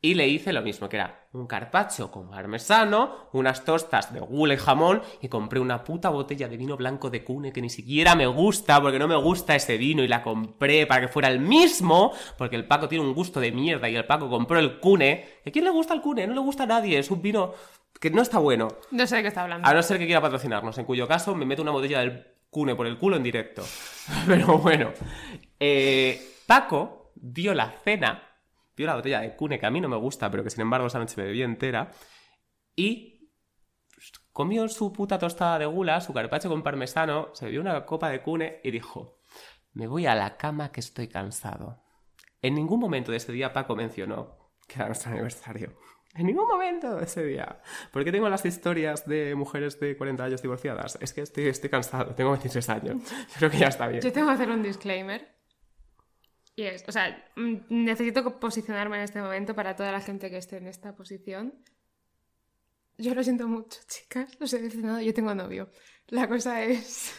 [0.00, 4.54] y le hice lo mismo, que era un carpaccio con parmesano, unas tostas de gula
[4.54, 8.14] y jamón, y compré una puta botella de vino blanco de cune que ni siquiera
[8.14, 11.40] me gusta, porque no me gusta ese vino, y la compré para que fuera el
[11.40, 15.26] mismo, porque el Paco tiene un gusto de mierda, y el Paco compró el cune.
[15.44, 16.26] ¿Y a quién le gusta el cune?
[16.26, 17.54] No le gusta a nadie, es un vino
[18.00, 18.68] que no está bueno.
[18.92, 19.68] No sé de qué está hablando.
[19.68, 22.74] A no ser que quiera patrocinarnos, en cuyo caso me meto una botella del cune
[22.74, 23.62] por el culo en directo.
[24.26, 24.92] Pero bueno.
[25.58, 28.27] Eh, Paco vio la cena,
[28.78, 30.86] vio la botella de cune que a mí no me gusta, pero que sin embargo
[30.86, 31.90] esa noche me bebí entera.
[32.74, 33.32] Y
[34.32, 38.22] comió su puta tostada de gula, su carpacho con parmesano, se bebió una copa de
[38.22, 39.20] cune y dijo:
[39.72, 41.82] Me voy a la cama que estoy cansado.
[42.40, 45.76] En ningún momento de ese día Paco mencionó que era nuestro aniversario.
[46.14, 47.60] En ningún momento de ese día.
[47.92, 50.98] ¿Por qué tengo las historias de mujeres de 40 años divorciadas?
[51.00, 53.02] Es que estoy, estoy cansado, tengo 23 años.
[53.10, 54.02] Yo creo que ya está bien.
[54.02, 55.37] Yo tengo que hacer un disclaimer.
[56.58, 60.38] Y es, o sea, mm, necesito posicionarme en este momento para toda la gente que
[60.38, 61.54] esté en esta posición.
[62.96, 64.36] Yo lo siento mucho, chicas.
[64.40, 65.00] Os he decepcionado.
[65.00, 65.70] Yo tengo novio.
[66.08, 67.14] La cosa es.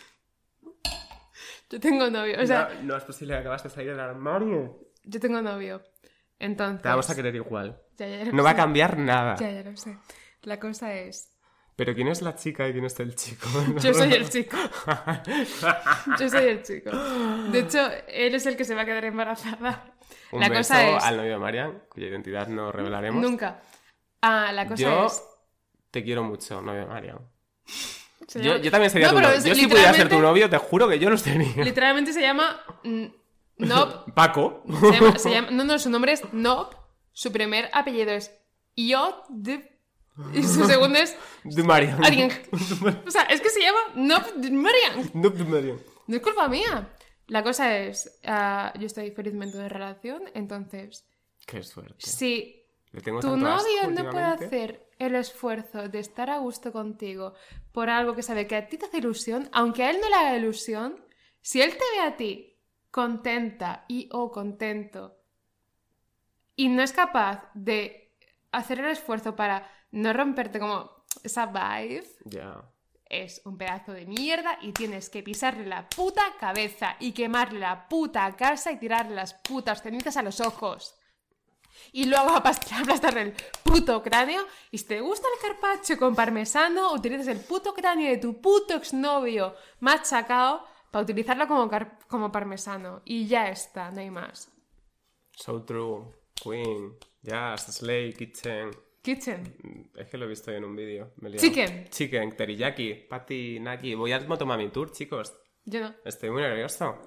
[1.69, 2.35] Yo tengo novio.
[2.37, 4.77] O sea, no, no es posible que acabas de salir del armario.
[5.05, 5.83] yo tengo novio.
[6.37, 6.81] Entonces.
[6.81, 7.81] Te vamos a querer igual.
[7.95, 9.37] Ya, ya lo No va a cambiar nada.
[9.37, 9.97] Ya, ya lo sé.
[10.41, 11.31] La cosa es.
[11.79, 13.47] Pero ¿quién es la chica y quién es el chico?
[13.81, 14.57] Yo soy el chico.
[16.19, 16.91] Yo soy el chico.
[16.91, 19.93] De hecho, él es el que se va a quedar embarazada.
[20.33, 21.03] Un la beso cosa es.
[21.05, 23.21] al novio de Marian, cuya identidad no revelaremos.
[23.21, 23.61] Nunca.
[24.21, 25.23] Ah, la cosa Yo es.
[25.89, 27.19] te quiero mucho, novio de Marian.
[28.35, 29.39] Yo, yo también sería No, tu novio.
[29.43, 31.63] Yo si pudiera ser tu novio, te juro que yo los tenía.
[31.63, 32.59] Literalmente se llama.
[33.57, 34.11] Nob.
[34.13, 34.63] Paco.
[34.81, 36.75] Se llama, se llama- no, no, su nombre es Nob.
[37.13, 38.31] Su primer apellido es
[38.75, 39.13] Iod.
[39.29, 39.78] de-
[40.33, 42.03] Y su segundo es De Marian.
[42.03, 42.31] Adien.
[43.07, 45.11] O sea, es que se llama Nob de Marian.
[45.13, 45.79] No, de Marian.
[46.07, 46.89] No es culpa mía.
[47.27, 48.19] La cosa es.
[48.25, 51.05] ah, yo estoy felizmente en relación, entonces.
[51.45, 51.95] Qué suerte.
[51.99, 57.33] Si Le tengo tu novio no puede hacer el esfuerzo de estar a gusto contigo
[57.71, 60.15] por algo que sabe que a ti te hace ilusión, aunque a él no le
[60.15, 61.03] haga ilusión,
[61.41, 62.57] si él te ve a ti
[62.91, 65.15] contenta y o contento
[66.55, 68.08] y no es capaz de
[68.51, 70.91] hacer el esfuerzo para no romperte como
[71.23, 72.61] esa vibe, Ya.
[73.05, 77.87] es un pedazo de mierda y tienes que pisarle la puta cabeza y quemarle la
[77.87, 80.95] puta casa y tirarle las putas cenizas a los ojos.
[81.91, 83.33] Y luego aplastarle el
[83.63, 84.43] puto cráneo.
[84.69, 88.75] Y si te gusta el carpaccio con parmesano, utilizas el puto cráneo de tu puto
[88.75, 91.69] exnovio machacado para utilizarlo como,
[92.07, 93.01] como parmesano.
[93.05, 94.51] Y ya está, no hay más.
[95.31, 96.05] So true.
[96.41, 96.97] Queen.
[97.21, 98.71] Jazz, Slay, Kitchen.
[99.01, 99.91] Kitchen.
[99.95, 101.13] Es que lo he visto en un vídeo.
[101.37, 101.89] Chicken.
[101.89, 103.95] Chicken, teriyaki, patty, naki.
[103.95, 105.35] Voy al Motomami Tour, chicos.
[105.65, 105.95] Yo no.
[106.05, 106.97] Estoy muy nervioso.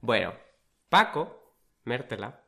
[0.00, 0.34] Bueno,
[0.88, 2.44] Paco, Mértela,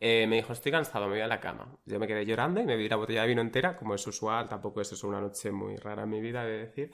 [0.00, 1.78] eh, me dijo, estoy cansado, me voy a la cama.
[1.84, 4.48] Yo me quedé llorando y me bebí la botella de vino entera, como es usual,
[4.48, 6.92] tampoco es eso una noche muy rara en mi vida, de decir.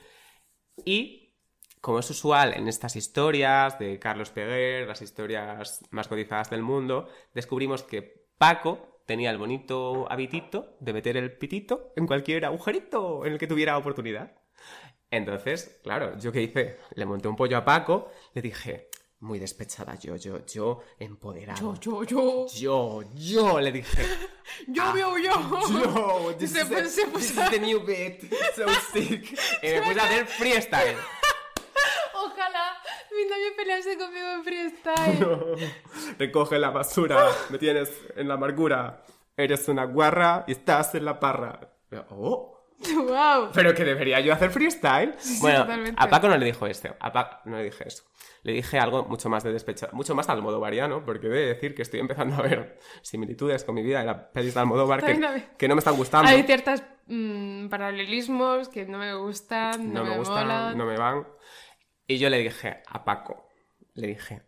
[0.84, 1.34] Y,
[1.80, 7.08] como es usual en estas historias de Carlos Peguer, las historias más cotizadas del mundo,
[7.34, 13.34] descubrimos que Paco tenía el bonito habitito de meter el pitito en cualquier agujerito en
[13.34, 14.32] el que tuviera oportunidad.
[15.10, 16.78] Entonces, claro, ¿yo qué hice?
[16.94, 18.88] Le monté un pollo a Paco, le dije,
[19.18, 21.74] muy despechada yo, yo, yo, empoderado.
[21.74, 22.46] Yo, yo, yo.
[22.46, 24.04] Yo, yo, le dije.
[24.68, 25.32] Yo, yo, yo.
[25.68, 28.22] Yo, Y this, se is, puso- se this is the new bit,
[28.56, 29.38] so sick.
[29.62, 30.96] Y me puse a hacer freestyle.
[33.20, 35.72] Ojalá novio pelearse conmigo en freestyle.
[36.18, 39.02] Recoge la basura, me tienes en la amargura.
[39.36, 41.60] Eres una guarra y estás en la parra.
[42.10, 43.50] Oh, wow.
[43.52, 45.14] pero que debería yo hacer freestyle.
[45.40, 46.02] bueno, totalmente.
[46.02, 46.94] a Paco no le dijo esto.
[47.00, 48.04] A Paco no le dije eso.
[48.42, 51.82] Le dije algo mucho más de despecho, mucho más almodovariano, porque he de decir que
[51.82, 55.68] estoy empezando a ver similitudes con mi vida en la pelis de Almodóvar que, que
[55.68, 56.30] no me están gustando.
[56.30, 56.82] Hay ciertos
[57.68, 60.78] paralelismos que no me gustan, no, no me, gustan, molan.
[60.78, 61.26] no me van.
[62.10, 63.46] Y yo le dije a Paco,
[63.94, 64.42] le dije,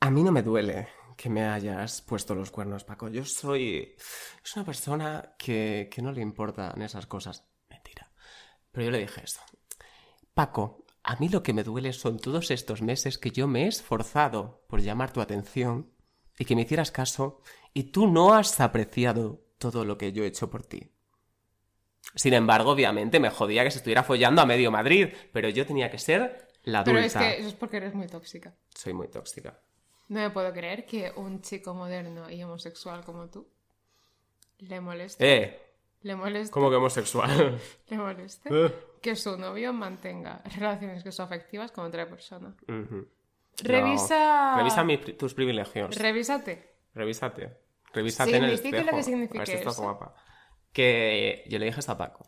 [0.00, 3.08] a mí no me duele que me hayas puesto los cuernos, Paco.
[3.08, 3.96] Yo soy...
[4.44, 7.42] Es una persona que, que no le importan esas cosas.
[7.70, 8.12] Mentira.
[8.70, 9.40] Pero yo le dije esto.
[10.34, 13.68] Paco, a mí lo que me duele son todos estos meses que yo me he
[13.68, 15.90] esforzado por llamar tu atención
[16.38, 17.40] y que me hicieras caso
[17.72, 20.95] y tú no has apreciado todo lo que yo he hecho por ti.
[22.16, 25.90] Sin embargo, obviamente me jodía que se estuviera follando a medio Madrid, pero yo tenía
[25.90, 26.92] que ser la adulta.
[26.94, 28.52] Pero es que eso es porque eres muy tóxica.
[28.74, 29.58] Soy muy tóxica.
[30.08, 33.46] No me puedo creer que un chico moderno y homosexual como tú
[34.58, 35.24] le moleste.
[35.44, 35.60] Eh,
[36.02, 36.50] Le moleste.
[36.52, 37.60] ¿cómo que homosexual?
[37.88, 38.72] Le moleste Eh.
[39.02, 42.54] que su novio mantenga relaciones sexoafectivas con otra persona.
[43.62, 44.52] Revisa.
[44.52, 44.58] No.
[44.58, 44.84] Revisa
[45.18, 45.96] tus privilegios.
[45.96, 46.76] Revísate.
[46.94, 47.56] Revísate.
[47.92, 48.84] Revísate en el espejo.
[48.84, 50.14] lo que A signifique ver si estás guapa.
[50.76, 52.26] Que yo le dije esto a Paco.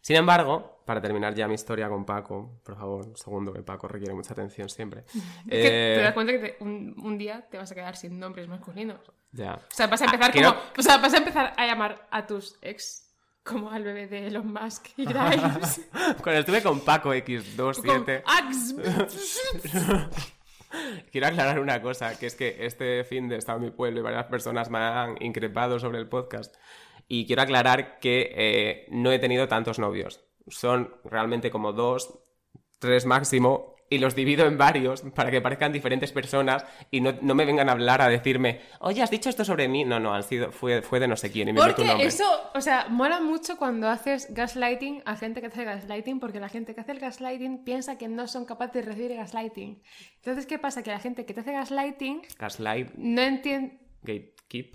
[0.00, 3.86] Sin embargo, para terminar ya mi historia con Paco, por favor, un segundo, que Paco
[3.88, 5.04] requiere mucha atención siempre.
[5.46, 7.94] Es que Eh, te das cuenta que te- un, un día te vas a quedar
[7.96, 9.00] sin nombres masculinos.
[9.32, 9.54] Ya.
[9.56, 10.60] O sea, vas a empezar Ah, como.
[10.78, 13.02] O sea, vas a empezar a llamar a tus ex
[13.42, 15.80] como al bebé de Elon Musk y Grimes.
[16.22, 18.74] Cuando estuve con Paco X27, Ax.
[21.12, 24.02] quiero aclarar una cosa, que es que este fin de estado en mi pueblo y
[24.02, 26.54] varias personas me han increpado sobre el podcast.
[27.08, 30.24] Y quiero aclarar que eh, no he tenido tantos novios.
[30.48, 32.18] Son realmente como dos,
[32.78, 37.36] tres máximo, y los divido en varios para que parezcan diferentes personas y no, no
[37.36, 39.84] me vengan a hablar a decirme, oye, has dicho esto sobre mí.
[39.84, 41.88] No, no, han sido, fue, fue de no sé quién y me dio tu Porque
[41.90, 42.08] nombre.
[42.08, 46.48] eso, o sea, mola mucho cuando haces gaslighting a gente que hace gaslighting, porque la
[46.48, 49.80] gente que hace el gaslighting piensa que no son capaces de recibir gaslighting.
[50.16, 50.82] Entonces, ¿qué pasa?
[50.82, 53.78] Que la gente que te hace gaslighting Gaslight, no entiende.
[54.02, 54.74] gatekeep,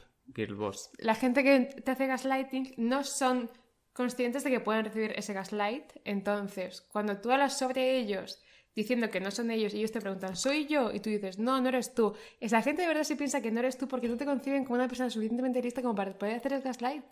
[0.97, 3.49] La gente que te hace gaslighting no son
[3.93, 5.91] conscientes de que pueden recibir ese gaslight.
[6.05, 8.41] Entonces, cuando tú hablas sobre ellos
[8.75, 10.91] diciendo que no son ellos y ellos te preguntan, ¿soy yo?
[10.91, 12.15] Y tú dices, no, no eres tú.
[12.39, 14.75] Esa gente de verdad se piensa que no eres tú porque no te conciben como
[14.75, 17.05] una persona suficientemente lista como para poder hacer el gaslight.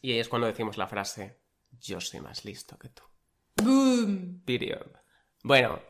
[0.00, 1.38] Y ahí es cuando decimos la frase,
[1.80, 3.02] yo soy más listo que tú.
[3.62, 4.42] ¡Boom!
[4.44, 4.86] Period.
[5.42, 5.80] Bueno,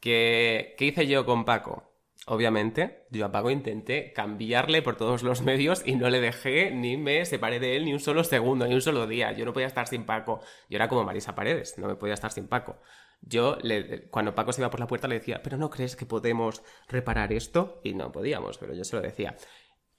[0.00, 1.93] ¿qué, ¿qué hice yo con Paco?
[2.26, 6.96] Obviamente, yo a Paco intenté cambiarle por todos los medios y no le dejé ni
[6.96, 9.32] me separé de él ni un solo segundo, ni un solo día.
[9.32, 10.40] Yo no podía estar sin Paco.
[10.70, 12.80] Yo era como Marisa Paredes, no me podía estar sin Paco.
[13.20, 16.06] Yo, le- cuando Paco se iba por la puerta, le decía, ¿pero no crees que
[16.06, 17.80] podemos reparar esto?
[17.84, 19.36] Y no podíamos, pero yo se lo decía.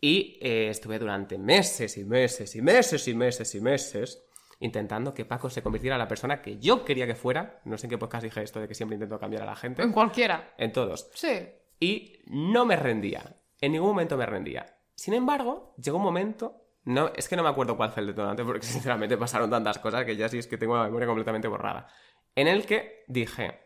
[0.01, 4.23] Y eh, estuve durante meses y meses y meses y meses y meses
[4.59, 7.61] intentando que Paco se convirtiera en la persona que yo quería que fuera.
[7.65, 9.81] No sé en qué podcast dije esto de que siempre intento cambiar a la gente.
[9.83, 10.53] En cualquiera.
[10.57, 11.09] En todos.
[11.13, 11.49] Sí.
[11.79, 13.35] Y no me rendía.
[13.61, 14.65] En ningún momento me rendía.
[14.95, 16.61] Sin embargo, llegó un momento.
[16.85, 20.05] No, es que no me acuerdo cuál fue el detonante, porque sinceramente pasaron tantas cosas
[20.05, 21.87] que ya sí es que tengo la memoria completamente borrada.
[22.35, 23.59] En el que dije,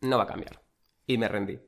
[0.00, 0.62] no va a cambiar.
[1.06, 1.58] Y me rendí.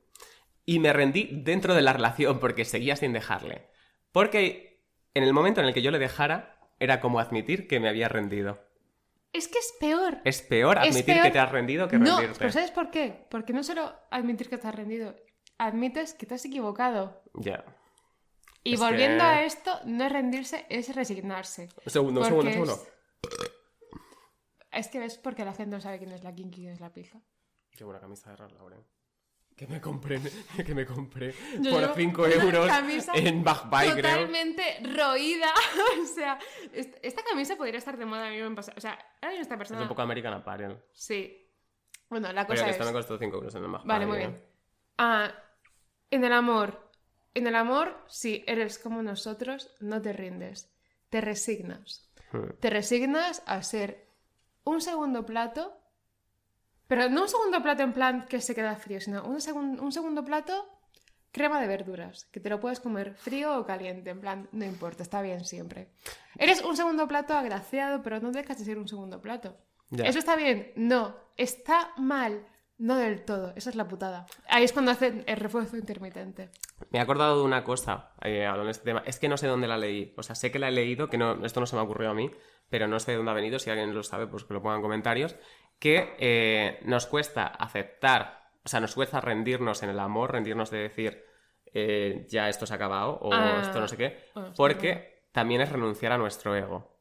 [0.66, 3.68] Y me rendí dentro de la relación porque seguía sin dejarle.
[4.12, 7.88] Porque en el momento en el que yo le dejara, era como admitir que me
[7.88, 8.60] había rendido.
[9.32, 10.18] Es que es peor.
[10.24, 12.38] Es peor Es admitir peor- que te has rendido que no, rendirte.
[12.38, 13.26] pero ¿sabes por qué?
[13.30, 15.14] Porque no solo admitir que te has rendido,
[15.58, 17.22] admites que te has equivocado.
[17.34, 17.64] Ya.
[18.62, 21.68] Y Es volviendo que- a esto, no es rendirse, es resignarse.
[21.84, 22.72] Un segundo, segundo, un segundo.
[22.72, 22.88] Es...
[24.72, 26.80] es que ves porque la gente no sabe quién es la kinky y quién es
[26.80, 27.20] la pija.
[27.76, 28.84] Qué buena camisa de Ralph Lauren.
[29.56, 30.20] Que me compré,
[30.66, 32.70] que me compré Yo por llevo 5 una euros
[33.14, 33.96] en Backbuy, creo.
[34.02, 35.52] Totalmente roída.
[36.02, 36.38] o sea,
[36.72, 38.76] est- esta camisa podría estar de moda en pasado.
[38.78, 39.82] O sea, ahora esta Es persona.
[39.82, 40.78] un poco American Apparel.
[40.92, 41.40] Sí.
[42.08, 42.76] Bueno, la Pero cosa que es.
[42.76, 43.88] esta me costó 5 euros en el Backbuy.
[43.88, 44.44] Vale, muy bien.
[44.98, 45.32] Ah,
[46.14, 46.90] en el amor.
[47.34, 50.70] En el amor, si eres como nosotros, no te rindes.
[51.10, 52.08] Te resignas.
[52.60, 54.08] Te resignas a ser
[54.64, 55.76] un segundo plato,
[56.86, 59.92] pero no un segundo plato en plan que se queda frío, sino un, segun- un
[59.92, 60.68] segundo plato
[61.32, 65.02] crema de verduras, que te lo puedes comer frío o caliente, en plan, no importa,
[65.02, 65.88] está bien siempre.
[66.38, 69.56] Eres un segundo plato agraciado, pero no dejas de ser un segundo plato.
[69.90, 70.04] Ya.
[70.04, 70.72] ¿Eso está bien?
[70.76, 71.16] No.
[71.36, 72.46] Está mal.
[72.78, 73.52] No del todo.
[73.56, 74.26] Esa es la putada.
[74.48, 76.50] Ahí es cuando hacen el refuerzo intermitente.
[76.90, 79.02] Me he acordado de una cosa eh, hablando de este tema.
[79.06, 80.12] Es que no sé dónde la leí.
[80.16, 82.10] O sea, sé que la he leído, que no, esto no se me ha ocurrido
[82.10, 82.30] a mí,
[82.68, 83.58] pero no sé de dónde ha venido.
[83.58, 85.36] Si alguien lo sabe, pues que lo ponga en comentarios.
[85.78, 90.70] Que eh, nos cuesta aceptar o sea, nos fuerza a rendirnos en el amor, rendirnos
[90.70, 91.22] de decir,
[91.74, 93.58] eh, ya esto se ha acabado o Ah.
[93.62, 96.98] esto no sé qué, Bueno, porque también es renunciar a nuestro ego.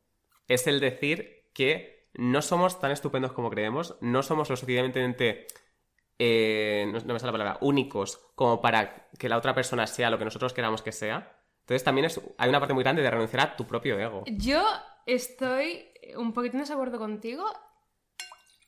[0.49, 5.47] Es el decir que no somos tan estupendos como creemos, no somos lo suficientemente,
[6.25, 10.17] eh, no, me sale la palabra, únicos como para que la otra persona sea lo
[10.17, 11.37] que nosotros queramos que sea.
[11.59, 12.07] Entonces también
[12.37, 14.23] hay una parte muy grande de renunciar a tu propio ego.
[14.27, 14.63] Yo
[15.05, 17.43] estoy un poquito en desacuerdo contigo.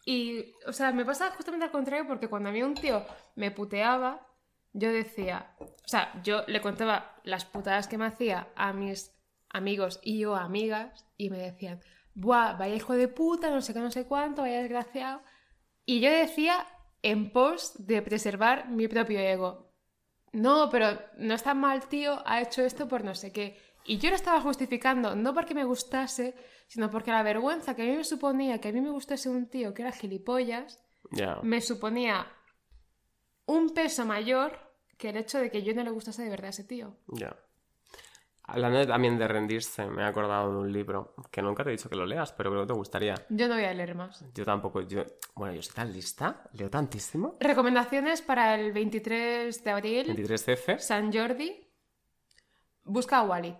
[0.05, 3.51] Y, o sea, me pasa justamente al contrario porque cuando a mí un tío me
[3.51, 4.27] puteaba,
[4.73, 9.15] yo decía, o sea, yo le contaba las putadas que me hacía a mis
[9.49, 11.79] amigos y o amigas y me decían,
[12.15, 15.21] buah, vaya hijo de puta, no sé qué, no sé cuánto, vaya desgraciado.
[15.85, 16.67] Y yo decía
[17.05, 19.71] en pos de preservar mi propio ego.
[20.33, 23.57] No, pero no está mal, tío, ha hecho esto por no sé qué.
[23.85, 26.33] Y yo lo estaba justificando, no porque me gustase,
[26.67, 29.47] sino porque la vergüenza que a mí me suponía que a mí me gustase un
[29.47, 30.83] tío que era gilipollas,
[31.43, 32.25] me suponía
[33.45, 34.59] un peso mayor
[34.97, 36.97] que el hecho de que yo no le gustase de verdad a ese tío.
[37.07, 37.37] Ya.
[38.47, 41.89] Hablando también de rendirse, me he acordado de un libro que nunca te he dicho
[41.89, 43.15] que lo leas, pero creo que te gustaría.
[43.29, 44.23] Yo no voy a leer más.
[44.35, 45.03] Yo tampoco, yo...
[45.35, 47.37] Bueno, yo soy tan lista, leo tantísimo.
[47.39, 51.59] Recomendaciones para el 23 de abril, 23F, San Jordi.
[52.83, 53.55] Busca a Wally.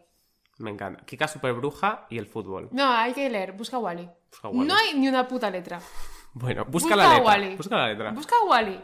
[0.59, 1.03] me encanta.
[1.03, 2.69] Kika Super Bruja y el fútbol.
[2.71, 4.07] No, hay que leer, busca a Wally.
[4.29, 4.67] Busca a Wally.
[4.67, 5.79] No hay ni una puta letra.
[6.38, 7.25] Bueno, busca, Busca la a letra.
[7.25, 7.55] Wally.
[7.55, 8.11] Busca la letra.
[8.11, 8.83] Busca a Wally.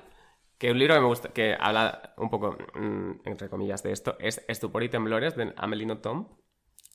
[0.62, 4.16] Que un libro que me gusta, que habla un poco, mm, entre comillas, de esto,
[4.20, 6.38] es Estupor y Temblores de Amelino Tom,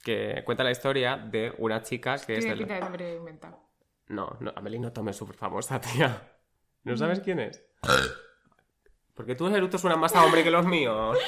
[0.04, 2.64] que cuenta la historia de una chica que es del...
[2.64, 3.58] nombre inventado.
[4.06, 6.38] No, no, Amelino Tom es súper famosa, tía.
[6.84, 7.60] ¿No sabes quién es?
[9.14, 11.18] Porque tus eructos suenan más a hombre que los míos.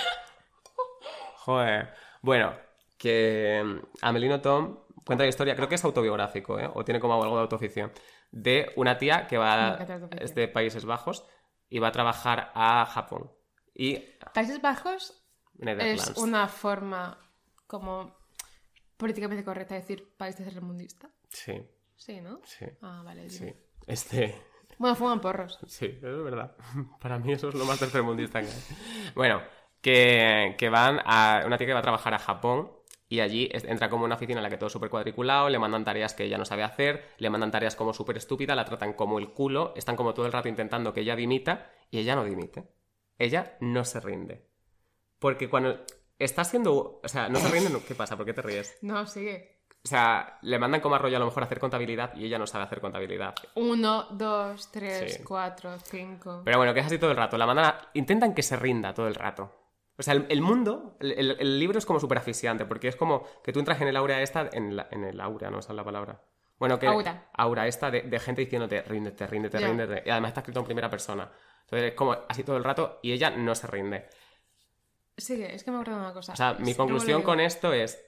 [1.39, 1.93] Joder.
[2.23, 2.55] Bueno,
[2.99, 6.71] que mm, Amelino Tom cuenta la historia, creo que es autobiográfico, ¿eh?
[6.73, 7.91] O tiene como algo de autoficción,
[8.31, 10.23] de una tía que va encanta la autoficción.
[10.23, 11.25] es de Países Bajos
[11.69, 13.31] y va a trabajar a Japón.
[13.75, 13.97] Y
[14.35, 15.23] Países Bajos
[15.55, 16.11] Netherlands.
[16.11, 17.19] es una forma
[17.67, 18.17] como
[18.97, 21.09] políticamente correcta de decir país tercermundista.
[21.31, 21.63] Sí,
[21.97, 22.41] Sí, ¿no?
[22.45, 23.29] sí, Ah, vale.
[23.29, 23.53] sí.
[23.87, 24.41] Este...
[24.79, 25.59] Bueno, fuman porros.
[25.67, 26.57] Sí, eso es verdad.
[27.01, 29.13] Para mí eso es lo más tercermundista que hay.
[29.17, 29.43] Bueno,
[29.81, 31.43] que, que van a...
[31.45, 32.71] Una tía que va a trabajar a Japón
[33.09, 35.85] y allí entra como una oficina en la que todo es súper cuadriculado, le mandan
[35.85, 39.19] tareas que ella no sabe hacer, le mandan tareas como súper estúpida, la tratan como
[39.19, 42.69] el culo, están como todo el rato intentando que ella dimita y ella no dimite.
[43.19, 44.47] Ella no se rinde.
[45.19, 45.81] Porque cuando
[46.19, 47.01] está siendo...
[47.03, 47.71] O sea, no se rinde...
[47.71, 48.17] no- ¿Qué pasa?
[48.17, 48.79] ¿Por qué te ríes?
[48.83, 49.59] No, sigue.
[49.85, 52.47] O sea, le mandan como arroyo a lo mejor a hacer contabilidad y ella no
[52.47, 53.35] sabe hacer contabilidad.
[53.55, 55.25] Uno, dos, tres, Sí.
[55.25, 56.43] cuatro, cinco.
[56.45, 57.39] Pero bueno, que es así todo el rato.
[57.39, 59.53] La mandan a- Intentan que se rinda todo el rato.
[59.99, 63.53] O sea, el, el mundo, el, libro es como súper asfixiante, porque es como que
[63.53, 65.85] tú entras en el aura esta, en, la- en el aura, no esa es la
[65.85, 66.23] palabra.
[66.59, 66.87] Bueno, que...
[66.87, 67.29] Aura.
[67.35, 69.67] Aura esta de, de gente diciéndote, ríndete, ríndete, Ya.
[69.69, 70.03] ríndete.
[70.07, 71.31] Y además está escrito en primera persona.
[71.65, 74.07] Entonces es como así todo el rato y ella no se rinde.
[75.17, 76.33] Sigue, es que me acuerdo de una cosa.
[76.33, 78.05] O sea, mi Sí, conclusión con esto es...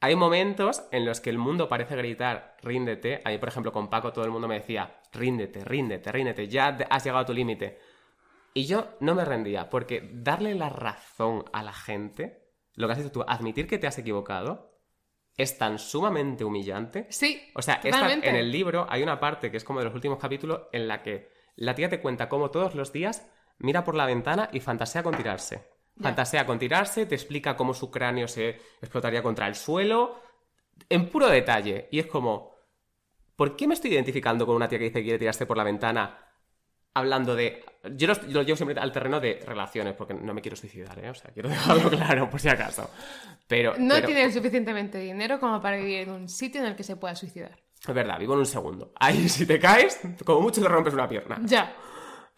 [0.00, 3.22] Hay momentos en los que el mundo parece gritar, ríndete.
[3.24, 6.76] A mí, por ejemplo, con Paco todo el mundo me decía, ríndete, ríndete, ríndete, ya
[6.90, 7.78] has llegado a tu límite.
[8.54, 12.44] Y yo no me rendía, porque darle la razón a la gente,
[12.74, 14.78] lo que has dicho tú, admitir que te has equivocado,
[15.36, 17.08] es tan sumamente humillante.
[17.10, 19.94] Sí, O sea, esta- en el libro hay una parte que es como de los
[19.94, 23.28] últimos capítulos en la que la tía te cuenta cómo todos los días
[23.58, 25.68] mira por la ventana y fantasea con tirarse.
[26.00, 28.50] Fantasea con tirarse, te explica cómo su cráneo se
[28.80, 30.20] explotaría contra el suelo,
[30.88, 31.88] en puro detalle.
[31.92, 32.52] Y es como,
[33.36, 35.64] ¿por qué me estoy identificando con una tía que dice que quiere tirarse por la
[35.64, 36.18] ventana
[36.94, 37.64] hablando de...
[37.96, 41.10] Yo lo, lo llevo siempre al terreno de relaciones, porque no me quiero suicidar, ¿eh?
[41.10, 42.88] O sea, quiero dejarlo claro, por si acaso.
[43.46, 43.74] Pero...
[43.78, 46.96] No pero- tiene suficientemente dinero como para vivir en un sitio en el que se
[46.96, 47.58] pueda suicidar.
[47.86, 48.92] Es verdad, vivo en un segundo.
[48.98, 51.38] Ahí si te caes, como mucho te rompes una pierna.
[51.44, 51.74] Ya.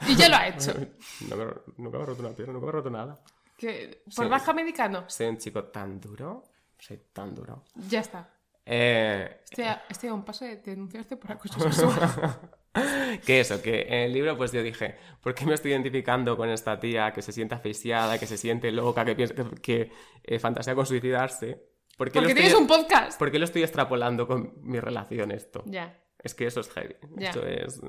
[0.09, 0.73] Y ya lo ha hecho.
[1.29, 1.45] No me,
[1.77, 3.23] nunca me he roto una pierna, nunca me he roto nada.
[3.57, 4.31] Que por Sí.
[4.31, 5.09] baja médica no.
[5.09, 6.43] Soy un chico tan duro.
[6.79, 7.65] Soy tan duro.
[7.89, 8.29] Ya está.
[8.67, 12.41] Eh, Estoy a, estoy a un paso de denunciarte por acoso sexual.
[13.27, 16.49] que eso, que en el libro pues yo dije, ¿por qué me estoy identificando con
[16.49, 20.39] esta tía que se siente asfixiada, que se siente loca, que piensa que, que, eh,
[20.39, 21.63] fantasea con suicidarse?
[21.97, 23.19] ¿Por qué, lo Porque estoy, tienes un podcast.
[23.19, 25.65] ¿Por qué lo estoy extrapolando con mi relación esto?
[25.67, 25.99] Ya.
[26.19, 26.97] Es que eso es heavy.
[27.17, 27.31] Ya.
[27.31, 27.81] Esto es,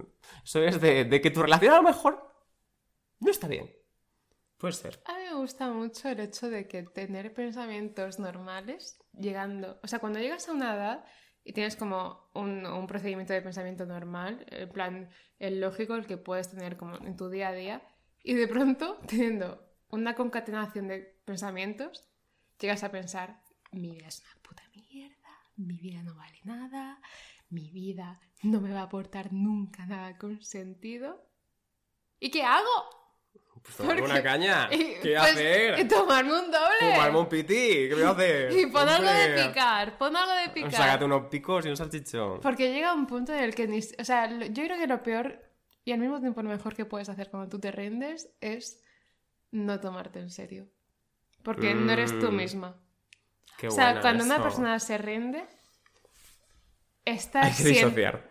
[0.43, 2.33] eso es de, de que tu relación a lo mejor
[3.19, 3.73] no está bien.
[4.57, 4.99] Puede ser.
[5.05, 9.99] A mí me gusta mucho el hecho de que tener pensamientos normales, llegando, o sea,
[9.99, 11.05] cuando llegas a una edad
[11.47, 16.49] y tienes como un, procedimiento de pensamiento normal, en plan, el lógico, el que puedes
[16.49, 17.81] tener como en tu día a día,
[18.21, 22.05] y de pronto, teniendo una concatenación de pensamientos,
[22.59, 23.41] llegas a pensar,
[23.71, 26.99] mi vida es una puta mierda, mi vida no vale nada,
[27.49, 31.31] mi vida no me va a aportar nunca nada con sentido.
[32.19, 33.06] ¿Y qué hago?
[33.63, 34.69] Pues tomarme Porque- una caña.
[34.69, 35.79] ¿Qué pues, hacer?
[35.79, 36.91] y tomarme un doble.
[36.93, 37.89] Fumarme un pití.
[37.89, 38.51] ¿Qué voy a hacer?
[38.57, 40.71] Y pon algo de picar, pon algo de picar.
[40.71, 42.39] Sácate unos picos y un salchichón.
[42.41, 43.79] Porque llega un punto en el que ni...
[43.79, 45.41] O sea, yo creo que lo peor
[45.85, 48.81] y al mismo tiempo lo mejor que puedes hacer cuando tú te rindes es
[49.51, 50.67] no tomarte en serio.
[51.43, 52.75] Porque no eres tú Mm, misma.
[53.57, 55.45] Qué o sea, cuando una persona se rinde,
[57.05, 58.29] estás Hay que siendo- disociar.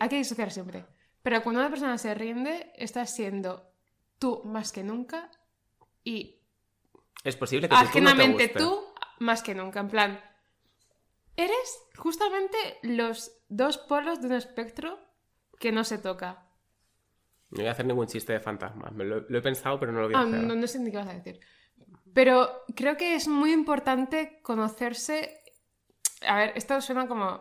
[0.00, 0.84] Hay que disociar siempre.
[1.22, 3.67] Pero cuando una persona se rinde, estás siendo
[4.18, 5.30] tú más que nunca
[6.04, 6.40] y
[7.24, 8.48] Es posible que tú no te guste.
[8.48, 8.84] tú
[9.20, 9.80] más que nunca.
[9.80, 10.20] En plan,
[11.36, 14.98] eres justamente los dos polos de un espectro
[15.58, 16.44] que no se toca.
[17.50, 18.92] No voy a hacer ningún chiste de fantasmas.
[18.94, 20.40] Lo he pensado, pero no lo voy a Ah, hacer.
[20.42, 21.40] no, no sé ni qué vas a decir.
[22.12, 25.40] Pero creo que es muy importante conocerse.
[26.26, 27.40] A ver, esto suena como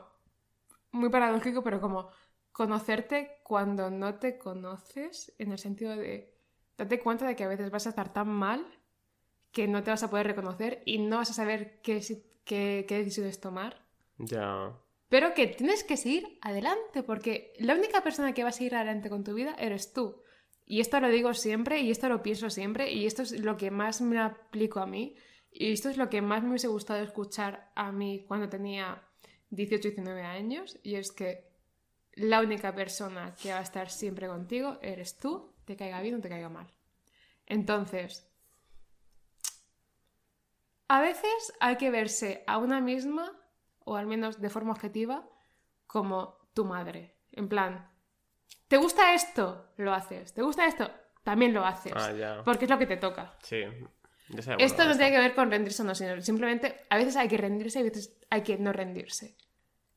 [0.91, 2.09] muy paradójico, pero como
[2.51, 6.36] conocerte cuando no te conoces, en el sentido de
[6.77, 8.65] date cuenta de que a veces vas a estar tan mal
[9.51, 12.01] que no te vas a poder reconocer y no vas a saber qué,
[12.45, 13.85] qué decisiones tomar.
[14.17, 14.73] Ya.
[15.09, 19.09] Pero que tienes que seguir adelante, porque la única persona que va a seguir adelante
[19.09, 20.21] con tu vida eres tú.
[20.65, 23.71] Y esto lo digo siempre, y esto lo pienso siempre, y esto es lo que
[23.71, 25.15] más me aplico a mí,
[25.49, 29.01] y esto es lo que más me hubiese gustado escuchar a mí cuando tenía
[29.51, 31.47] 18, 19 años, y es que
[32.17, 36.19] la única persona que va a estar siempre contigo eres tú, te caiga bien o
[36.19, 36.67] te caiga mal.
[37.45, 38.27] Entonces,
[40.87, 43.31] a veces hay que verse a una misma,
[43.85, 45.29] o al menos de forma objetiva,
[45.85, 47.15] como tu madre.
[47.33, 47.87] En plan,
[48.67, 49.73] ¿te gusta esto?
[49.77, 50.33] Lo haces.
[50.33, 50.89] ¿Te gusta esto?
[51.23, 51.93] También lo haces.
[51.95, 52.41] Ah, ya.
[52.43, 53.37] Porque es lo que te toca.
[53.43, 53.63] Sí.
[54.57, 57.37] Esto no tiene que ver con rendirse o no, sino simplemente a veces hay que
[57.37, 59.37] rendirse y a veces hay que no rendirse.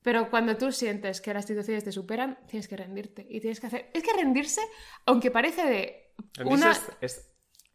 [0.03, 3.67] Pero cuando tú sientes que las situaciones te superan, tienes que rendirte y tienes que
[3.67, 3.91] hacer...
[3.93, 4.63] Es que rendirse,
[5.07, 6.71] aunque parece de Rendirse una...
[6.73, 7.33] es, es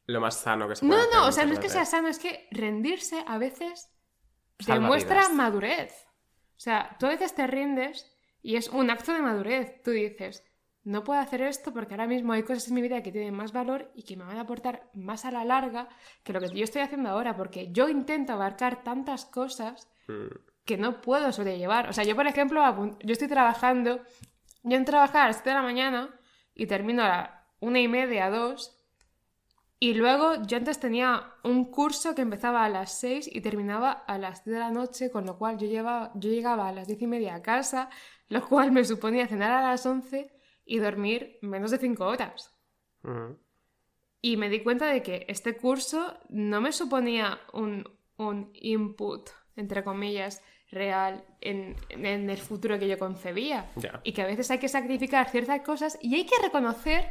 [0.08, 1.70] lo más sano que se No, puede no, hacer no, o sea, no es que
[1.70, 3.90] sea sano, es que rendirse a veces
[4.60, 5.34] Salva demuestra vidas.
[5.34, 6.08] madurez.
[6.58, 8.12] O sea, tú a veces te rindes
[8.42, 9.82] y es un acto de madurez.
[9.84, 10.44] Tú dices,
[10.84, 13.52] no puedo hacer esto porque ahora mismo hay cosas en mi vida que tienen más
[13.52, 15.90] valor y que me van a aportar más a la larga
[16.24, 20.28] que lo que yo estoy haciendo ahora, porque yo intento abarcar tantas cosas Mm.
[20.66, 21.90] Que no puedo sobrellevar.
[21.90, 22.62] O sea, yo, por ejemplo,
[23.02, 24.02] yo estoy trabajando,
[24.64, 26.20] yo entro a trabajar a las 7 de la mañana
[26.54, 28.82] y termino a la una y media, dos.
[29.80, 34.18] Y luego yo antes tenía un curso que empezaba a las 6 y terminaba a
[34.18, 37.02] las 10 de la noche, con lo cual yo, llevaba, yo llegaba a las 10
[37.04, 37.90] y media a casa,
[38.30, 40.32] lo cual me suponía cenar a las 11
[40.66, 42.52] y dormir menos de 5 horas.
[44.22, 47.88] Y me di cuenta de que este curso no me suponía un,
[48.18, 50.42] un input, entre comillas,
[50.72, 53.72] real en, en el futuro que yo concebía.
[54.04, 57.06] Y que a veces hay que sacrificar ciertas cosas y hay que reconocer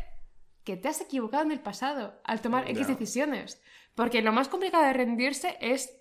[0.64, 3.62] que te has equivocado en el pasado al tomar X decisiones.
[3.94, 6.00] Porque lo más complicado de rendirse es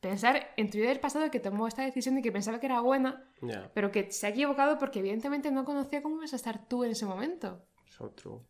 [0.00, 2.80] pensar en tu vida del pasado que tomó esta decisión y que pensaba que era
[2.80, 3.30] buena,
[3.74, 6.92] pero que se ha equivocado porque evidentemente no conocía cómo ibas a estar tú en
[6.92, 7.64] ese momento.
[7.86, 8.40] So true.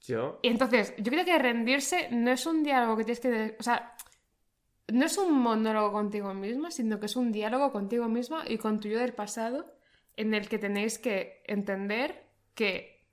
[0.00, 0.38] Yo.
[0.42, 3.56] Y entonces, yo creo que rendirse no es un diálogo que tienes que...
[3.58, 3.94] O sea,
[4.92, 8.80] no es un monólogo contigo misma, sino que es un diálogo contigo misma y con
[8.80, 9.72] tu yo del pasado
[10.16, 13.06] en el que tenéis que entender que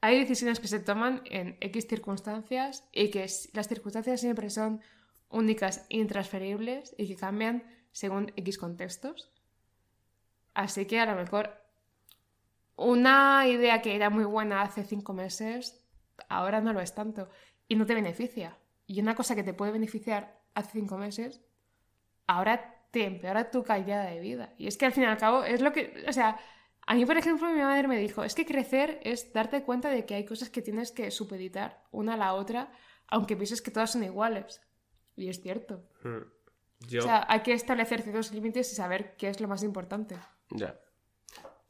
[0.00, 4.80] hay decisiones que se toman en X circunstancias y que las circunstancias siempre son
[5.28, 9.30] únicas e intransferibles y que cambian según X contextos.
[10.54, 11.50] Así que a lo mejor
[12.76, 15.82] una idea que era muy buena hace cinco meses,
[16.28, 17.28] ahora no lo es tanto
[17.66, 18.56] y no te beneficia.
[18.86, 21.40] Y una cosa que te puede beneficiar hace cinco meses,
[22.26, 24.54] ahora te empeora tu calidad de vida.
[24.58, 26.38] Y es que al fin y al cabo es lo que, o sea,
[26.86, 30.04] a mí por ejemplo mi madre me dijo, es que crecer es darte cuenta de
[30.06, 32.72] que hay cosas que tienes que supeditar una a la otra,
[33.08, 34.60] aunque pienses que todas son iguales.
[35.16, 35.84] Y es cierto.
[36.02, 37.00] mm, Yo.
[37.00, 40.16] O sea, hay que establecer ciertos límites y saber qué es lo más importante.
[40.50, 40.78] Ya.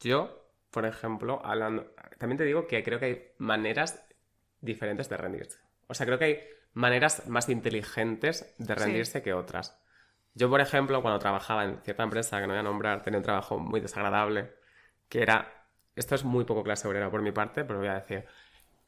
[0.00, 1.92] Yo, por ejemplo, hablando.
[2.18, 4.04] También te digo que creo que hay maneras
[4.60, 5.58] diferentes de rendirse.
[5.86, 6.40] O sea, creo que hay
[6.78, 9.76] maneras más inteligentes de rendirse que otras.
[10.34, 13.24] Yo, por ejemplo, cuando trabajaba en cierta empresa que no voy a nombrar, tenía un
[13.24, 14.52] trabajo muy desagradable,
[15.08, 15.66] que era.
[15.96, 18.24] Esto es muy poco clase obrera por mi parte, pero voy a decir.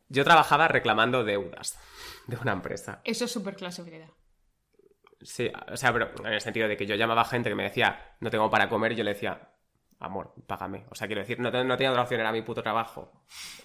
[0.09, 1.81] Yo trabajaba reclamando deudas
[2.29, 3.01] de una empresa.
[3.03, 4.07] Eso es súper clase obrera.
[5.21, 7.65] Sí, o sea, pero en el sentido de que yo llamaba a gente que me
[7.65, 9.50] decía, no tengo para comer, y yo le decía,
[10.01, 10.87] amor, págame.
[10.91, 13.13] O sea, quiero decir, no, te- no tenía otra opción, era mi puto trabajo.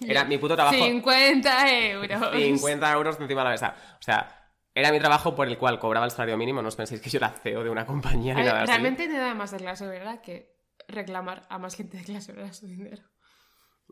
[0.00, 0.76] Era mi puto trabajo.
[0.76, 2.20] 50 euros.
[2.32, 3.74] 50 euros encima de la mesa.
[3.98, 6.60] O sea, era mi trabajo por el cual cobraba el salario mínimo.
[6.62, 8.70] No os penséis que yo era CEO de una compañía ver, nada así.
[8.70, 10.54] realmente nada más de clase obrera que
[10.86, 13.02] reclamar a más gente de clase obrera su dinero.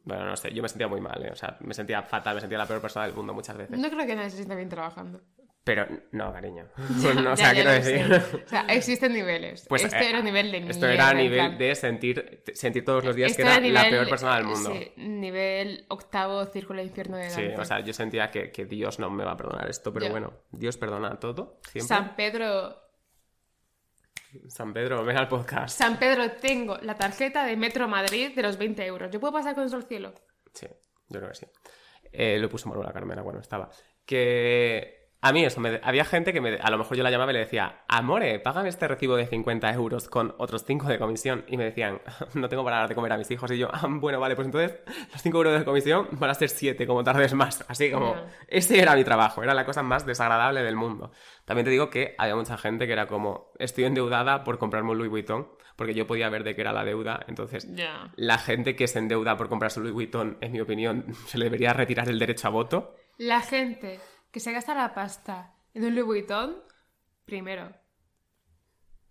[0.05, 1.31] Bueno, no sé, yo me sentía muy mal, ¿eh?
[1.33, 3.79] O sea, me sentía fatal, me sentía la peor persona del mundo muchas veces.
[3.79, 5.23] No creo que nadie se sienta bien trabajando.
[5.65, 6.69] Pero, no, cariño.
[7.23, 8.07] no, o sea, ya quiero decir...
[8.07, 8.37] sé.
[8.45, 9.67] O sea, existen niveles.
[9.67, 13.03] Pues, eh, era nivel de Esto era a mierda, nivel plan, de sentir, sentir todos
[13.05, 14.73] los días esto que era era la peor persona del mundo.
[14.73, 17.61] Sí, nivel octavo círculo de infierno de Sí, Dante.
[17.61, 20.35] o sea, yo sentía que, que Dios no me va a perdonar esto, pero bueno,
[20.51, 21.89] Dios perdona todo, siempre.
[21.89, 22.77] San Pedro,
[24.49, 25.79] San Pedro, ven al podcast.
[25.79, 29.11] San Pedro, tengo la tarjeta de Metro Madrid de los 20 euros.
[29.11, 30.13] ¿Yo puedo pasar con eso al cielo?
[30.53, 30.67] Sí,
[31.09, 31.47] yo creo que sí.
[32.13, 33.71] Eh, lo puso Manuela Carmena cuando estaba.
[34.05, 37.31] Que a mí eso, me- había gente que me, a lo mejor yo la llamaba
[37.33, 41.45] y le decía, Amore, págame este recibo de 50 euros con otros 5 de comisión.
[41.49, 42.01] Y me decían,
[42.35, 43.51] no tengo para dar de comer a mis hijos.
[43.51, 44.79] Y yo, "Ah, bueno, vale, pues entonces
[45.13, 47.65] los 5 euros de comisión van a ser 7, como tardes más.
[47.69, 48.15] Así como,
[48.49, 51.11] ese era mi trabajo, era la cosa más desagradable del mundo.
[51.45, 54.99] También te digo que había mucha gente que era como, estoy endeudada por comprarme un
[54.99, 57.21] Louis Vuitton, porque yo podía ver de qué era la deuda.
[57.29, 57.67] Entonces,
[58.17, 61.45] la gente que se endeuda por comprarse un Louis Vuitton, en mi opinión, se le
[61.47, 62.95] debería retirar el derecho a voto.
[63.17, 64.01] La gente
[64.35, 66.61] que se gasta la pasta en un Louis Vuitton,
[67.25, 67.73] primero,